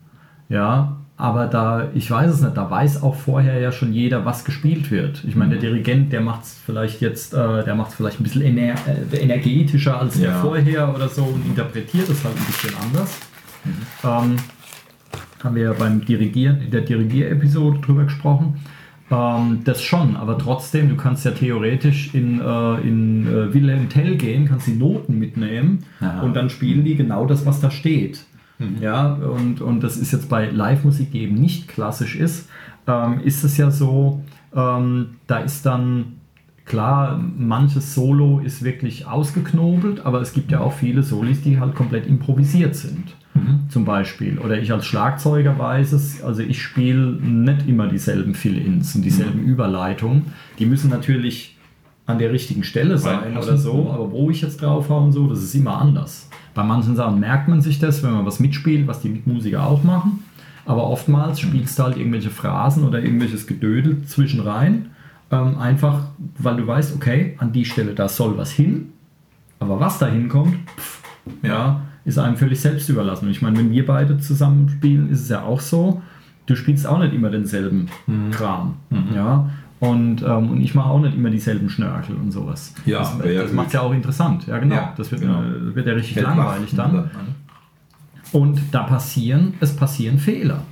[0.49, 4.45] Ja, aber da, ich weiß es nicht, da weiß auch vorher ja schon jeder, was
[4.45, 5.23] gespielt wird.
[5.25, 5.75] Ich meine, der mhm.
[5.75, 9.17] Dirigent, der macht es vielleicht jetzt, äh, der macht es vielleicht ein bisschen ener äh,
[9.17, 10.31] energetischer als ja.
[10.31, 13.19] der vorher oder so und interpretiert es halt ein bisschen anders.
[13.65, 13.71] Mhm.
[14.03, 14.37] Ähm,
[15.45, 18.61] haben wir ja beim Dirigieren, in der Dirigier-Episode drüber gesprochen.
[19.11, 24.17] Ähm, das schon, aber trotzdem, du kannst ja theoretisch in, äh, in äh, Wilhelm Tell
[24.17, 26.23] gehen, kannst die Noten mitnehmen Aha.
[26.23, 28.25] und dann spielen die genau das, was da steht.
[28.59, 28.77] Mhm.
[28.81, 32.49] Ja, und, und das ist jetzt bei Live-Musik, die eben nicht klassisch ist,
[32.87, 34.23] ähm, ist es ja so,
[34.55, 36.19] ähm, da ist dann
[36.65, 41.75] klar, manches Solo ist wirklich ausgeknobelt, aber es gibt ja auch viele Solis, die halt
[41.75, 43.15] komplett improvisiert sind.
[43.35, 43.61] Mhm.
[43.71, 44.39] Zum Beispiel.
[44.39, 49.43] Oder ich als Schlagzeuger weiß es, also ich spiele nicht immer dieselben Fill-Ins und dieselben
[49.43, 49.49] mhm.
[49.49, 50.27] Überleitungen.
[50.59, 51.57] Die müssen natürlich
[52.07, 55.29] an der richtigen Stelle sein oder so, aber wo ich jetzt drauf habe und so,
[55.29, 56.29] das ist immer anders.
[56.53, 59.83] Bei manchen Sachen merkt man sich das, wenn man was mitspielt, was die Mitmusiker auch
[59.83, 60.25] machen.
[60.67, 61.49] Aber oftmals mhm.
[61.49, 64.91] spielst du halt irgendwelche Phrasen oder irgendwelches Gedödel zwischen rein.
[65.31, 68.93] Ähm, einfach, weil du weißt, okay, an die Stelle, da soll was hin.
[69.59, 71.03] Aber was da hinkommt, pff,
[71.43, 73.27] ja, ist einem völlig selbst überlassen.
[73.27, 76.03] Und ich meine, wenn wir beide zusammen spielen, ist es ja auch so,
[76.47, 78.31] du spielst auch nicht immer denselben mhm.
[78.31, 78.75] Kram.
[78.91, 79.15] Mhm.
[79.15, 79.51] Ja?
[79.81, 82.75] Und, ähm, und ich mache auch nicht immer dieselben Schnörkel und sowas.
[82.87, 84.47] Ja, das, das macht es ja auch interessant.
[84.47, 84.77] Ja, genau.
[84.77, 85.43] Ja, das wird, genau.
[85.43, 87.11] Äh, wird ja richtig Hält langweilig dann.
[88.31, 90.63] Und da passieren, es passieren Fehler.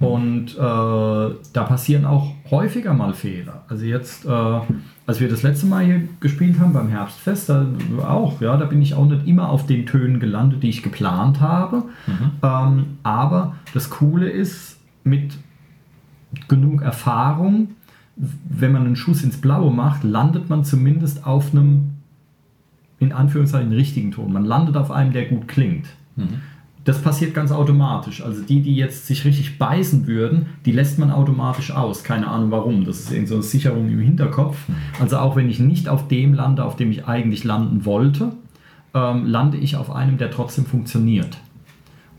[0.00, 3.64] Und äh, da passieren auch häufiger mal Fehler.
[3.68, 4.60] Also jetzt, äh,
[5.06, 7.66] als wir das letzte Mal hier gespielt haben beim Herbstfest, da
[8.02, 11.40] auch, ja, da bin ich auch nicht immer auf den Tönen gelandet, die ich geplant
[11.40, 11.84] habe.
[12.06, 12.30] Mhm.
[12.42, 15.36] Ähm, aber das Coole ist, mit
[16.48, 17.68] genug Erfahrung
[18.16, 21.94] wenn man einen Schuss ins Blaue macht, landet man zumindest auf einem,
[22.98, 24.32] in Anführungszeichen, richtigen Ton.
[24.32, 25.86] Man landet auf einem, der gut klingt.
[26.16, 26.40] Mhm.
[26.84, 28.22] Das passiert ganz automatisch.
[28.22, 32.04] Also die, die jetzt sich richtig beißen würden, die lässt man automatisch aus.
[32.04, 32.84] Keine Ahnung warum.
[32.84, 34.58] Das ist irgendeine so eine Sicherung im Hinterkopf.
[35.00, 38.32] Also auch wenn ich nicht auf dem lande, auf dem ich eigentlich landen wollte,
[38.92, 41.38] ähm, lande ich auf einem, der trotzdem funktioniert.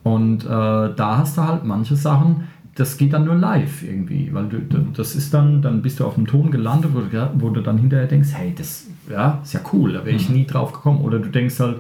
[0.04, 4.47] Und äh, da hast du halt manche Sachen, das geht dann nur live irgendwie, weil
[4.49, 4.60] du,
[4.93, 7.78] das ist dann, dann bist du auf einem Ton gelandet, wo du, wo du dann
[7.78, 10.36] hinterher denkst, hey, das ja, ist ja cool, da wäre ich mhm.
[10.36, 11.01] nie drauf gekommen.
[11.01, 11.78] Oder du denkst halt,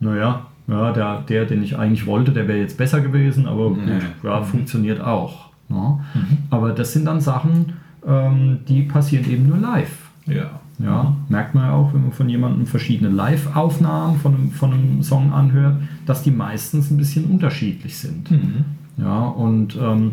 [0.00, 3.80] naja, ja, der, der, den ich eigentlich wollte, der wäre jetzt besser gewesen, aber gut,
[4.22, 4.44] ja, mhm.
[4.44, 5.50] funktioniert auch.
[5.68, 6.00] Ja.
[6.14, 6.38] Mhm.
[6.50, 7.74] Aber das sind dann Sachen,
[8.06, 10.10] ähm, die passieren eben nur live.
[10.26, 10.60] Ja.
[10.80, 15.02] Ja, merkt man ja auch, wenn man von jemandem verschiedene Live-Aufnahmen von einem, von einem
[15.04, 18.28] Song anhört, dass die meistens ein bisschen unterschiedlich sind.
[18.28, 18.64] Mhm.
[18.96, 20.12] Ja, und ähm,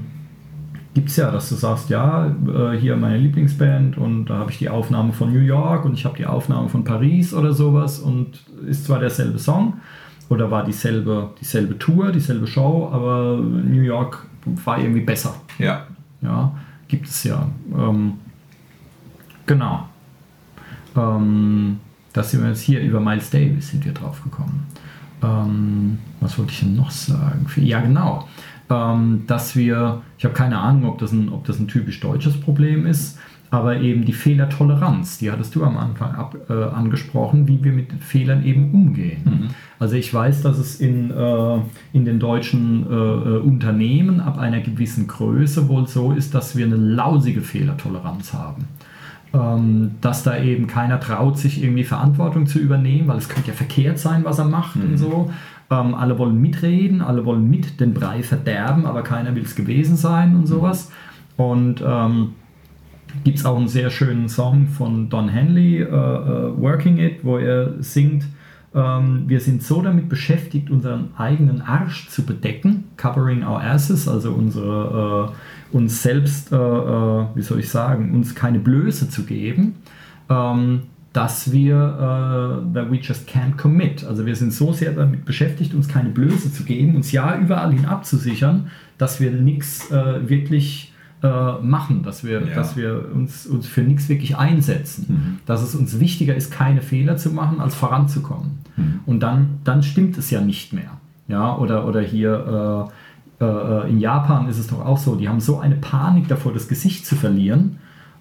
[0.93, 4.59] gibt es ja, dass du sagst, ja, äh, hier meine Lieblingsband und da habe ich
[4.59, 8.43] die Aufnahme von New York und ich habe die Aufnahme von Paris oder sowas und
[8.67, 9.73] ist zwar derselbe Song
[10.31, 14.25] oder war dieselbe, dieselbe Tour, dieselbe Show, aber New York
[14.63, 15.35] war irgendwie besser.
[15.59, 15.85] Ja.
[16.21, 16.53] Ja,
[16.87, 17.49] gibt es ja.
[17.77, 18.13] Ähm,
[19.45, 19.89] genau.
[20.95, 21.81] Ähm,
[22.13, 24.67] das sind wir jetzt hier über Miles Davis sind wir drauf gekommen.
[25.21, 27.45] Ähm, was wollte ich denn noch sagen?
[27.57, 28.29] Ja, genau.
[28.69, 32.39] Ähm, dass wir, ich habe keine Ahnung, ob das, ein, ob das ein typisch deutsches
[32.39, 33.19] Problem ist,
[33.51, 37.91] aber eben die Fehlertoleranz, die hattest du am Anfang ab, äh, angesprochen, wie wir mit
[37.99, 39.21] Fehlern eben umgehen.
[39.25, 39.47] Mhm.
[39.77, 41.57] Also ich weiß, dass es in, äh,
[41.91, 46.65] in den deutschen äh, äh Unternehmen ab einer gewissen Größe wohl so ist, dass wir
[46.65, 48.69] eine lausige Fehlertoleranz haben.
[49.33, 53.53] Ähm, dass da eben keiner traut, sich irgendwie Verantwortung zu übernehmen, weil es könnte ja
[53.53, 54.83] verkehrt sein, was er macht mhm.
[54.83, 55.29] und so.
[55.69, 59.97] Ähm, alle wollen mitreden, alle wollen mit den Brei verderben, aber keiner will es gewesen
[59.97, 60.89] sein und sowas.
[61.37, 62.33] Und ähm,
[63.23, 67.37] gibt es auch einen sehr schönen Song von Don Henley, uh, uh, Working It, wo
[67.37, 68.25] er singt,
[68.73, 74.31] ähm, wir sind so damit beschäftigt, unseren eigenen Arsch zu bedecken, covering our asses, also
[74.31, 75.33] unsere,
[75.73, 79.75] äh, uns selbst, wie soll ich sagen, uns keine Blöße zu geben,
[80.29, 80.81] ähm,
[81.13, 84.05] dass wir, that we just can't commit.
[84.05, 87.73] Also wir sind so sehr damit beschäftigt, uns keine Blöße zu geben, uns ja überall
[87.73, 90.90] hin abzusichern, dass wir nichts wirklich
[91.23, 92.55] äh, machen, dass wir, ja.
[92.55, 95.05] dass wir uns, uns für nichts wirklich einsetzen.
[95.07, 95.39] Mhm.
[95.45, 98.59] Dass es uns wichtiger ist, keine Fehler zu machen, als voranzukommen.
[98.75, 98.99] Mhm.
[99.05, 100.97] Und dann, dann stimmt es ja nicht mehr.
[101.27, 102.89] Ja, oder, oder hier
[103.39, 106.53] äh, äh, in Japan ist es doch auch so, die haben so eine Panik davor,
[106.53, 107.77] das Gesicht zu verlieren.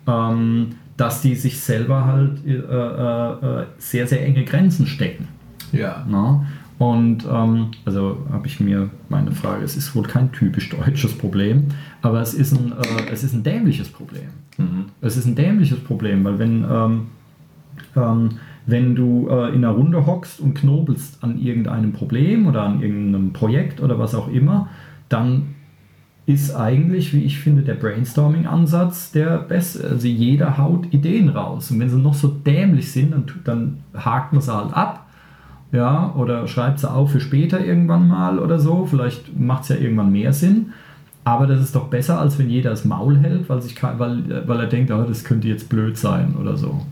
[0.06, 0.68] Ähm,
[1.00, 5.28] dass die sich selber halt äh, äh, äh, sehr, sehr enge Grenzen stecken.
[5.72, 6.04] Ja.
[6.06, 6.44] Na?
[6.80, 11.66] Und ähm, also habe ich mir meine Frage, es ist wohl kein typisch deutsches Problem,
[12.00, 14.28] aber es ist ein, äh, es ist ein dämliches Problem.
[14.56, 14.86] Mhm.
[15.02, 17.06] Es ist ein dämliches Problem, weil wenn, ähm,
[17.94, 18.30] ähm,
[18.64, 23.34] wenn du äh, in einer Runde hockst und knobelst an irgendeinem Problem oder an irgendeinem
[23.34, 24.70] Projekt oder was auch immer,
[25.10, 25.54] dann
[26.24, 29.86] ist eigentlich, wie ich finde, der Brainstorming-Ansatz der beste.
[29.86, 31.70] Also jeder haut Ideen raus.
[31.70, 35.09] Und wenn sie noch so dämlich sind, dann, dann hakt man sie halt ab.
[35.72, 38.86] Ja, oder schreibt sie auf für später irgendwann mal oder so.
[38.86, 40.72] Vielleicht macht es ja irgendwann mehr Sinn.
[41.22, 44.60] Aber das ist doch besser, als wenn jeder das Maul hält, weil, sich, weil, weil
[44.60, 46.84] er denkt, oh, das könnte jetzt blöd sein oder so.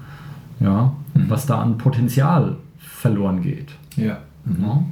[0.61, 1.31] Ja, mhm.
[1.31, 3.73] was da an Potenzial verloren geht.
[3.97, 4.19] Ja.
[4.45, 4.87] Mhm.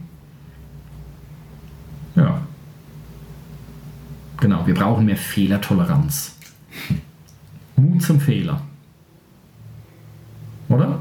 [2.14, 2.40] Ja.
[4.38, 6.36] Genau, wir brauchen mehr Fehlertoleranz.
[7.76, 8.60] Mut zum Fehler.
[10.68, 10.98] Oder?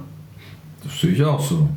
[0.84, 1.70] Das sehe ich auch so.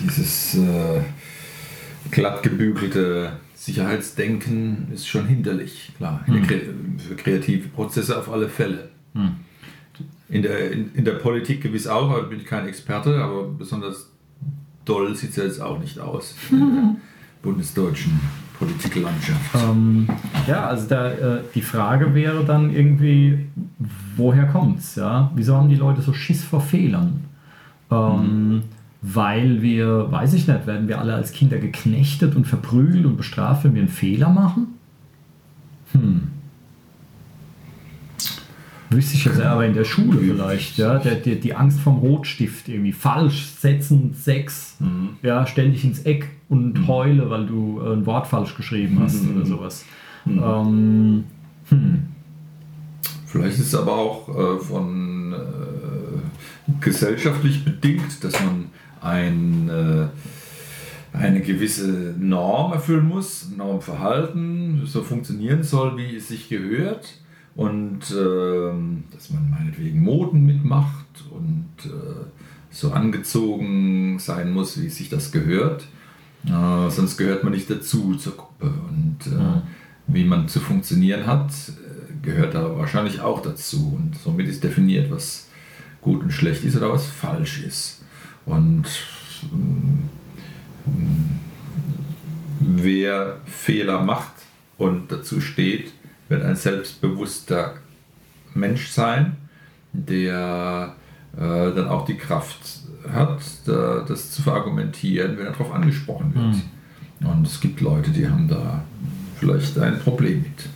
[0.00, 1.00] Dieses äh,
[2.10, 6.22] glatt gebügelte Sicherheitsdenken ist schon hinderlich, klar.
[6.26, 6.98] Hm.
[6.98, 8.90] Für kreative Prozesse auf alle Fälle.
[9.14, 9.36] Hm.
[10.28, 14.10] In, der, in, in der Politik gewiss auch, aber bin ich kein Experte, aber besonders
[14.84, 16.34] doll sieht es ja jetzt auch nicht aus.
[16.48, 16.96] Hm.
[17.42, 18.20] bundesdeutschen
[18.58, 19.54] Politiklandschaft.
[19.54, 20.08] Ähm,
[20.46, 23.46] ja, also da, äh, die Frage wäre dann irgendwie,
[24.16, 24.94] woher kommt's?
[24.94, 25.30] Ja?
[25.34, 27.24] Wieso haben die Leute so Schiss vor Fehlern?
[27.92, 28.62] Ähm, mhm.
[29.04, 33.64] Weil wir, weiß ich nicht, werden wir alle als Kinder geknechtet und verprügelt und bestraft,
[33.64, 34.68] wenn wir einen Fehler machen?
[35.90, 36.28] Hm.
[38.90, 42.68] Wüsste ich ja selber in der Schule vielleicht, ja, der, der, die Angst vom Rotstift
[42.68, 45.16] irgendwie falsch setzen, sechs, mhm.
[45.22, 46.86] ja, dich ins Eck und mhm.
[46.86, 49.36] heule, weil du äh, ein Wort falsch geschrieben hast mhm.
[49.36, 49.84] oder sowas.
[50.26, 50.42] Mhm.
[50.44, 51.24] Ähm,
[51.70, 52.02] hm.
[53.26, 56.31] Vielleicht ist es aber auch äh, von äh,
[56.80, 58.70] gesellschaftlich bedingt, dass man
[59.00, 67.18] ein, äh, eine gewisse Norm erfüllen muss, Normverhalten, so funktionieren soll, wie es sich gehört
[67.54, 72.24] und äh, dass man meinetwegen Moden mitmacht und äh,
[72.70, 75.86] so angezogen sein muss, wie sich das gehört.
[76.46, 78.72] Äh, sonst gehört man nicht dazu zur Gruppe.
[78.88, 79.62] Und äh, ja.
[80.06, 83.94] wie man zu funktionieren hat, äh, gehört da wahrscheinlich auch dazu.
[83.96, 85.48] Und somit ist definiert, was
[86.02, 88.04] gut und schlecht ist oder was falsch ist.
[88.44, 88.88] Und äh,
[92.60, 94.32] wer Fehler macht
[94.76, 95.92] und dazu steht,
[96.28, 97.74] wird ein selbstbewusster
[98.54, 99.36] Mensch sein,
[99.92, 100.94] der
[101.36, 106.56] äh, dann auch die Kraft hat, da, das zu verargumentieren, wenn er darauf angesprochen wird.
[107.20, 107.28] Mhm.
[107.28, 108.82] Und es gibt Leute, die haben da
[109.36, 110.68] vielleicht ein Problem mit.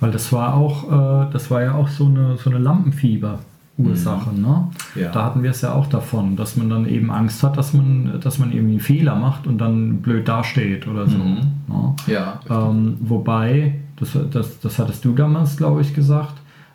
[0.00, 3.40] Weil das war auch, äh, das war ja auch so eine, so eine Lampenfieber.
[3.86, 4.30] Ursache.
[4.30, 4.42] Mhm.
[4.42, 4.64] Ne?
[4.94, 5.10] Ja.
[5.12, 8.20] Da hatten wir es ja auch davon, dass man dann eben Angst hat, dass man,
[8.20, 11.18] dass man irgendwie einen Fehler macht und dann blöd dasteht oder so.
[11.18, 11.38] Mhm.
[11.68, 11.94] Ne?
[12.06, 16.34] Ja, ähm, wobei das, das, das hattest du damals, glaube ich, gesagt.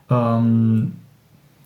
[0.10, 0.92] Ähm,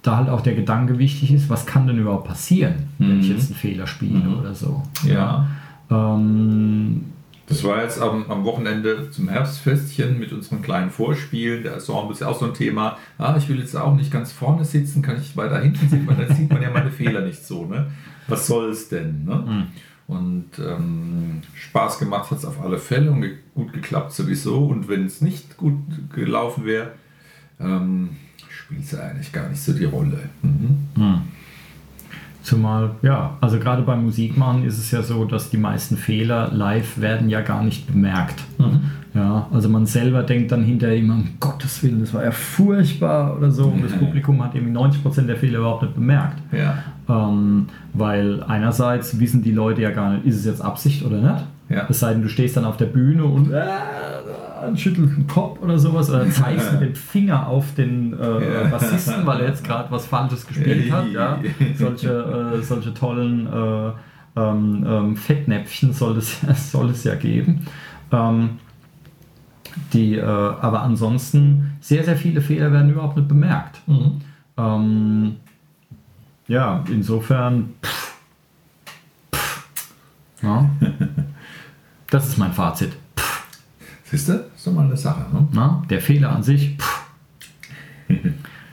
[0.02, 3.36] da halt auch der Gedanke wichtig ist, was kann denn überhaupt passieren, wenn ich Mhm.
[3.36, 4.38] jetzt einen Fehler spiele Mhm.
[4.40, 4.82] oder so.
[5.06, 5.46] Ja.
[5.92, 7.02] Ähm,
[7.50, 11.64] Das war jetzt am, am Wochenende zum Herbstfestchen mit unseren kleinen Vorspielen.
[11.64, 12.98] Der Ensemble ist ja auch so ein Thema.
[13.18, 16.28] Ah, ich will jetzt auch nicht ganz vorne sitzen, kann ich weiter hinten sitzen, weil
[16.28, 17.66] dann sieht man ja meine Fehler nicht so.
[17.66, 17.92] Ne?
[18.28, 19.26] Was soll es denn?
[19.26, 19.36] Ne?
[19.36, 19.68] Mhm.
[20.08, 24.68] Und ähm, Spaß gemacht hat es auf alle Fälle und ge gut geklappt sowieso.
[24.68, 25.76] Und wenn es nicht gut
[26.14, 26.92] gelaufen wäre,
[27.60, 28.10] ähm,
[28.48, 30.30] spielt es eigentlich gar nicht so die Rolle.
[30.44, 31.24] Mhm.
[32.42, 37.00] Zumal, ja, also gerade beim Musikmachen ist es ja so, dass die meisten Fehler live
[37.00, 38.44] werden ja gar nicht bemerkt.
[39.14, 43.36] Ja, also man selber denkt dann hinterher immer, um Gottes Willen, das war ja furchtbar
[43.38, 43.66] oder so.
[43.66, 46.40] Und das Publikum hat irgendwie 90% der Fehler überhaupt nicht bemerkt.
[46.52, 46.84] Ja.
[47.10, 51.46] Ähm, weil einerseits wissen die Leute ja gar nicht, ist es jetzt Absicht oder nicht.
[51.70, 51.88] Ja.
[51.90, 53.62] Es sei denn, du stehst dann auf der Bühne und äh,
[54.76, 58.68] schüttelst den Kopf oder sowas oder zeigst mit dem Finger auf den äh.
[58.70, 61.08] Bassisten, weil er jetzt gerade was Falsches gespielt hat.
[61.12, 61.40] Ja.
[61.76, 63.92] Solche, äh, solche tollen äh,
[64.36, 66.40] ähm, ähm, Fettnäpfchen soll es,
[66.72, 67.66] soll es ja geben.
[68.12, 68.60] Ähm,
[69.94, 73.82] die, äh, aber ansonsten, sehr, sehr viele Fehler werden überhaupt nicht bemerkt.
[73.88, 74.22] Mhm.
[74.58, 75.36] Ähm,
[76.48, 77.74] ja, insofern.
[77.84, 78.16] Pff,
[79.34, 79.94] pff,
[80.42, 80.70] ja.
[82.10, 82.94] Das ist mein Fazit.
[84.10, 84.34] Siehst du?
[84.56, 85.26] Ist doch mal eine Sache.
[85.34, 85.48] Ne?
[85.52, 86.78] na, der Fehler an sich.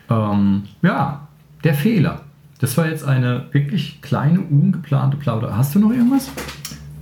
[0.09, 1.27] Ähm, ja,
[1.65, 2.21] der Fehler.
[2.61, 5.55] Das war jetzt eine wirklich kleine, ungeplante Plauderei.
[5.55, 6.31] Hast du noch irgendwas?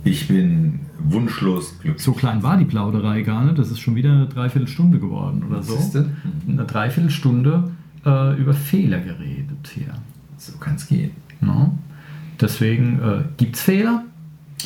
[0.03, 2.03] Ich bin wunschlos glücklich.
[2.03, 3.57] So klein war die Plauderei gar nicht.
[3.57, 5.75] Das ist schon wieder eine Dreiviertelstunde geworden oder so.
[5.75, 6.09] Siehste?
[6.47, 7.71] Eine Dreiviertelstunde
[8.05, 9.93] äh, über Fehler geredet hier.
[10.37, 11.11] So kann es gehen.
[11.41, 11.71] Ja.
[12.41, 14.03] Deswegen äh, gibt es Fehler.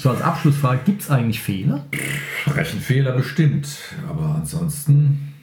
[0.02, 1.84] So als Abschlussfrage, gibt es eigentlich Fehler?
[2.48, 3.68] Rechenfehler bestimmt,
[4.10, 5.34] aber ansonsten.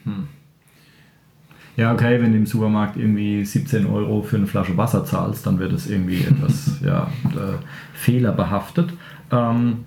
[1.77, 5.59] Ja, okay, wenn du im Supermarkt irgendwie 17 Euro für eine Flasche Wasser zahlst, dann
[5.59, 7.59] wird es irgendwie etwas ja, äh,
[7.93, 8.95] fehlerbehaftet.
[9.31, 9.85] Ähm,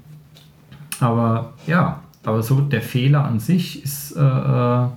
[1.00, 4.88] aber ja, aber so der Fehler an sich ist, äh, äh,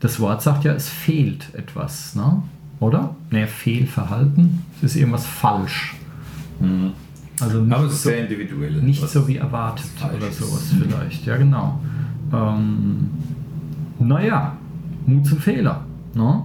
[0.00, 2.42] das Wort sagt ja, es fehlt etwas, ne?
[2.80, 3.14] oder?
[3.30, 5.94] Ne, Fehlverhalten, es ist irgendwas falsch.
[7.42, 8.72] Also nicht Aber es ist so- sehr individuell.
[8.82, 9.86] Nicht so wie erwartet
[10.16, 10.38] oder ist.
[10.38, 11.26] sowas vielleicht.
[11.26, 11.80] Ja, genau.
[12.32, 13.10] Ähm,
[13.98, 14.56] naja,
[15.06, 15.84] Mut zum Fehler.
[16.14, 16.44] Ne?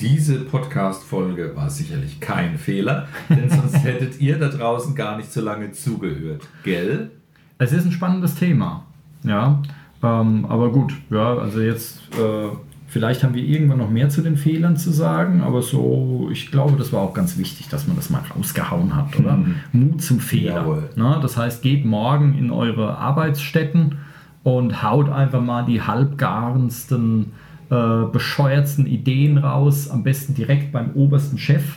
[0.00, 5.40] Diese Podcast-Folge war sicherlich kein Fehler, denn sonst hättet ihr da draußen gar nicht so
[5.40, 6.42] lange zugehört.
[6.64, 7.10] Gell?
[7.58, 8.84] Es ist ein spannendes Thema.
[9.22, 9.62] Ja,
[10.02, 12.48] ähm, aber gut, ja, also jetzt, äh,
[12.92, 16.76] vielleicht haben wir irgendwann noch mehr zu den Fehlern zu sagen, aber so, ich glaube,
[16.76, 19.38] das war auch ganz wichtig, dass man das mal rausgehauen hat, oder?
[19.38, 19.54] Mhm.
[19.72, 20.56] Mut zum Fehler.
[20.56, 20.90] Jawohl.
[20.94, 21.18] Ne?
[21.22, 23.96] Das heißt, geht morgen in eure Arbeitsstätten
[24.42, 27.32] und haut einfach mal die halbgarensten,
[27.70, 31.76] äh, bescheuertsten Ideen raus, am besten direkt beim obersten Chef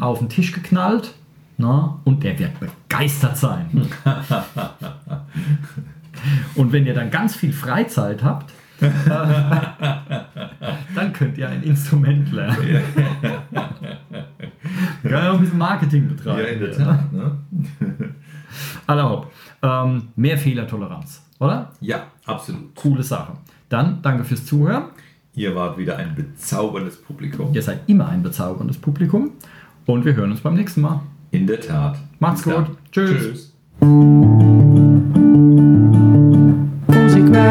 [0.00, 1.12] auf den Tisch geknallt.
[1.58, 1.90] Ne?
[2.04, 3.66] Und der wird begeistert sein.
[6.54, 8.52] Und wenn ihr dann ganz viel Freizeit habt,
[10.94, 12.82] dann könnt ihr ein Instrument lernen.
[15.02, 16.40] Ja, ein bisschen Marketing betreiben.
[16.40, 17.12] Ja, in der Tat.
[17.12, 17.38] Ne?
[18.86, 19.32] Erlaubt.
[19.62, 21.72] Ähm, mehr Fehlertoleranz, oder?
[21.80, 22.74] Ja, absolut.
[22.74, 23.32] Coole Sache.
[23.68, 24.84] Dann danke fürs Zuhören.
[25.34, 27.54] Ihr wart wieder ein bezauberndes Publikum.
[27.54, 29.32] Ihr seid immer ein bezauberndes Publikum.
[29.84, 31.00] Und wir hören uns beim nächsten Mal.
[31.30, 31.98] In der Tat.
[32.18, 32.64] Macht's Bis dann.
[32.64, 32.76] gut.
[32.90, 33.52] Tschüss.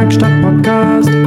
[0.05, 1.24] Werkstatt Podcast.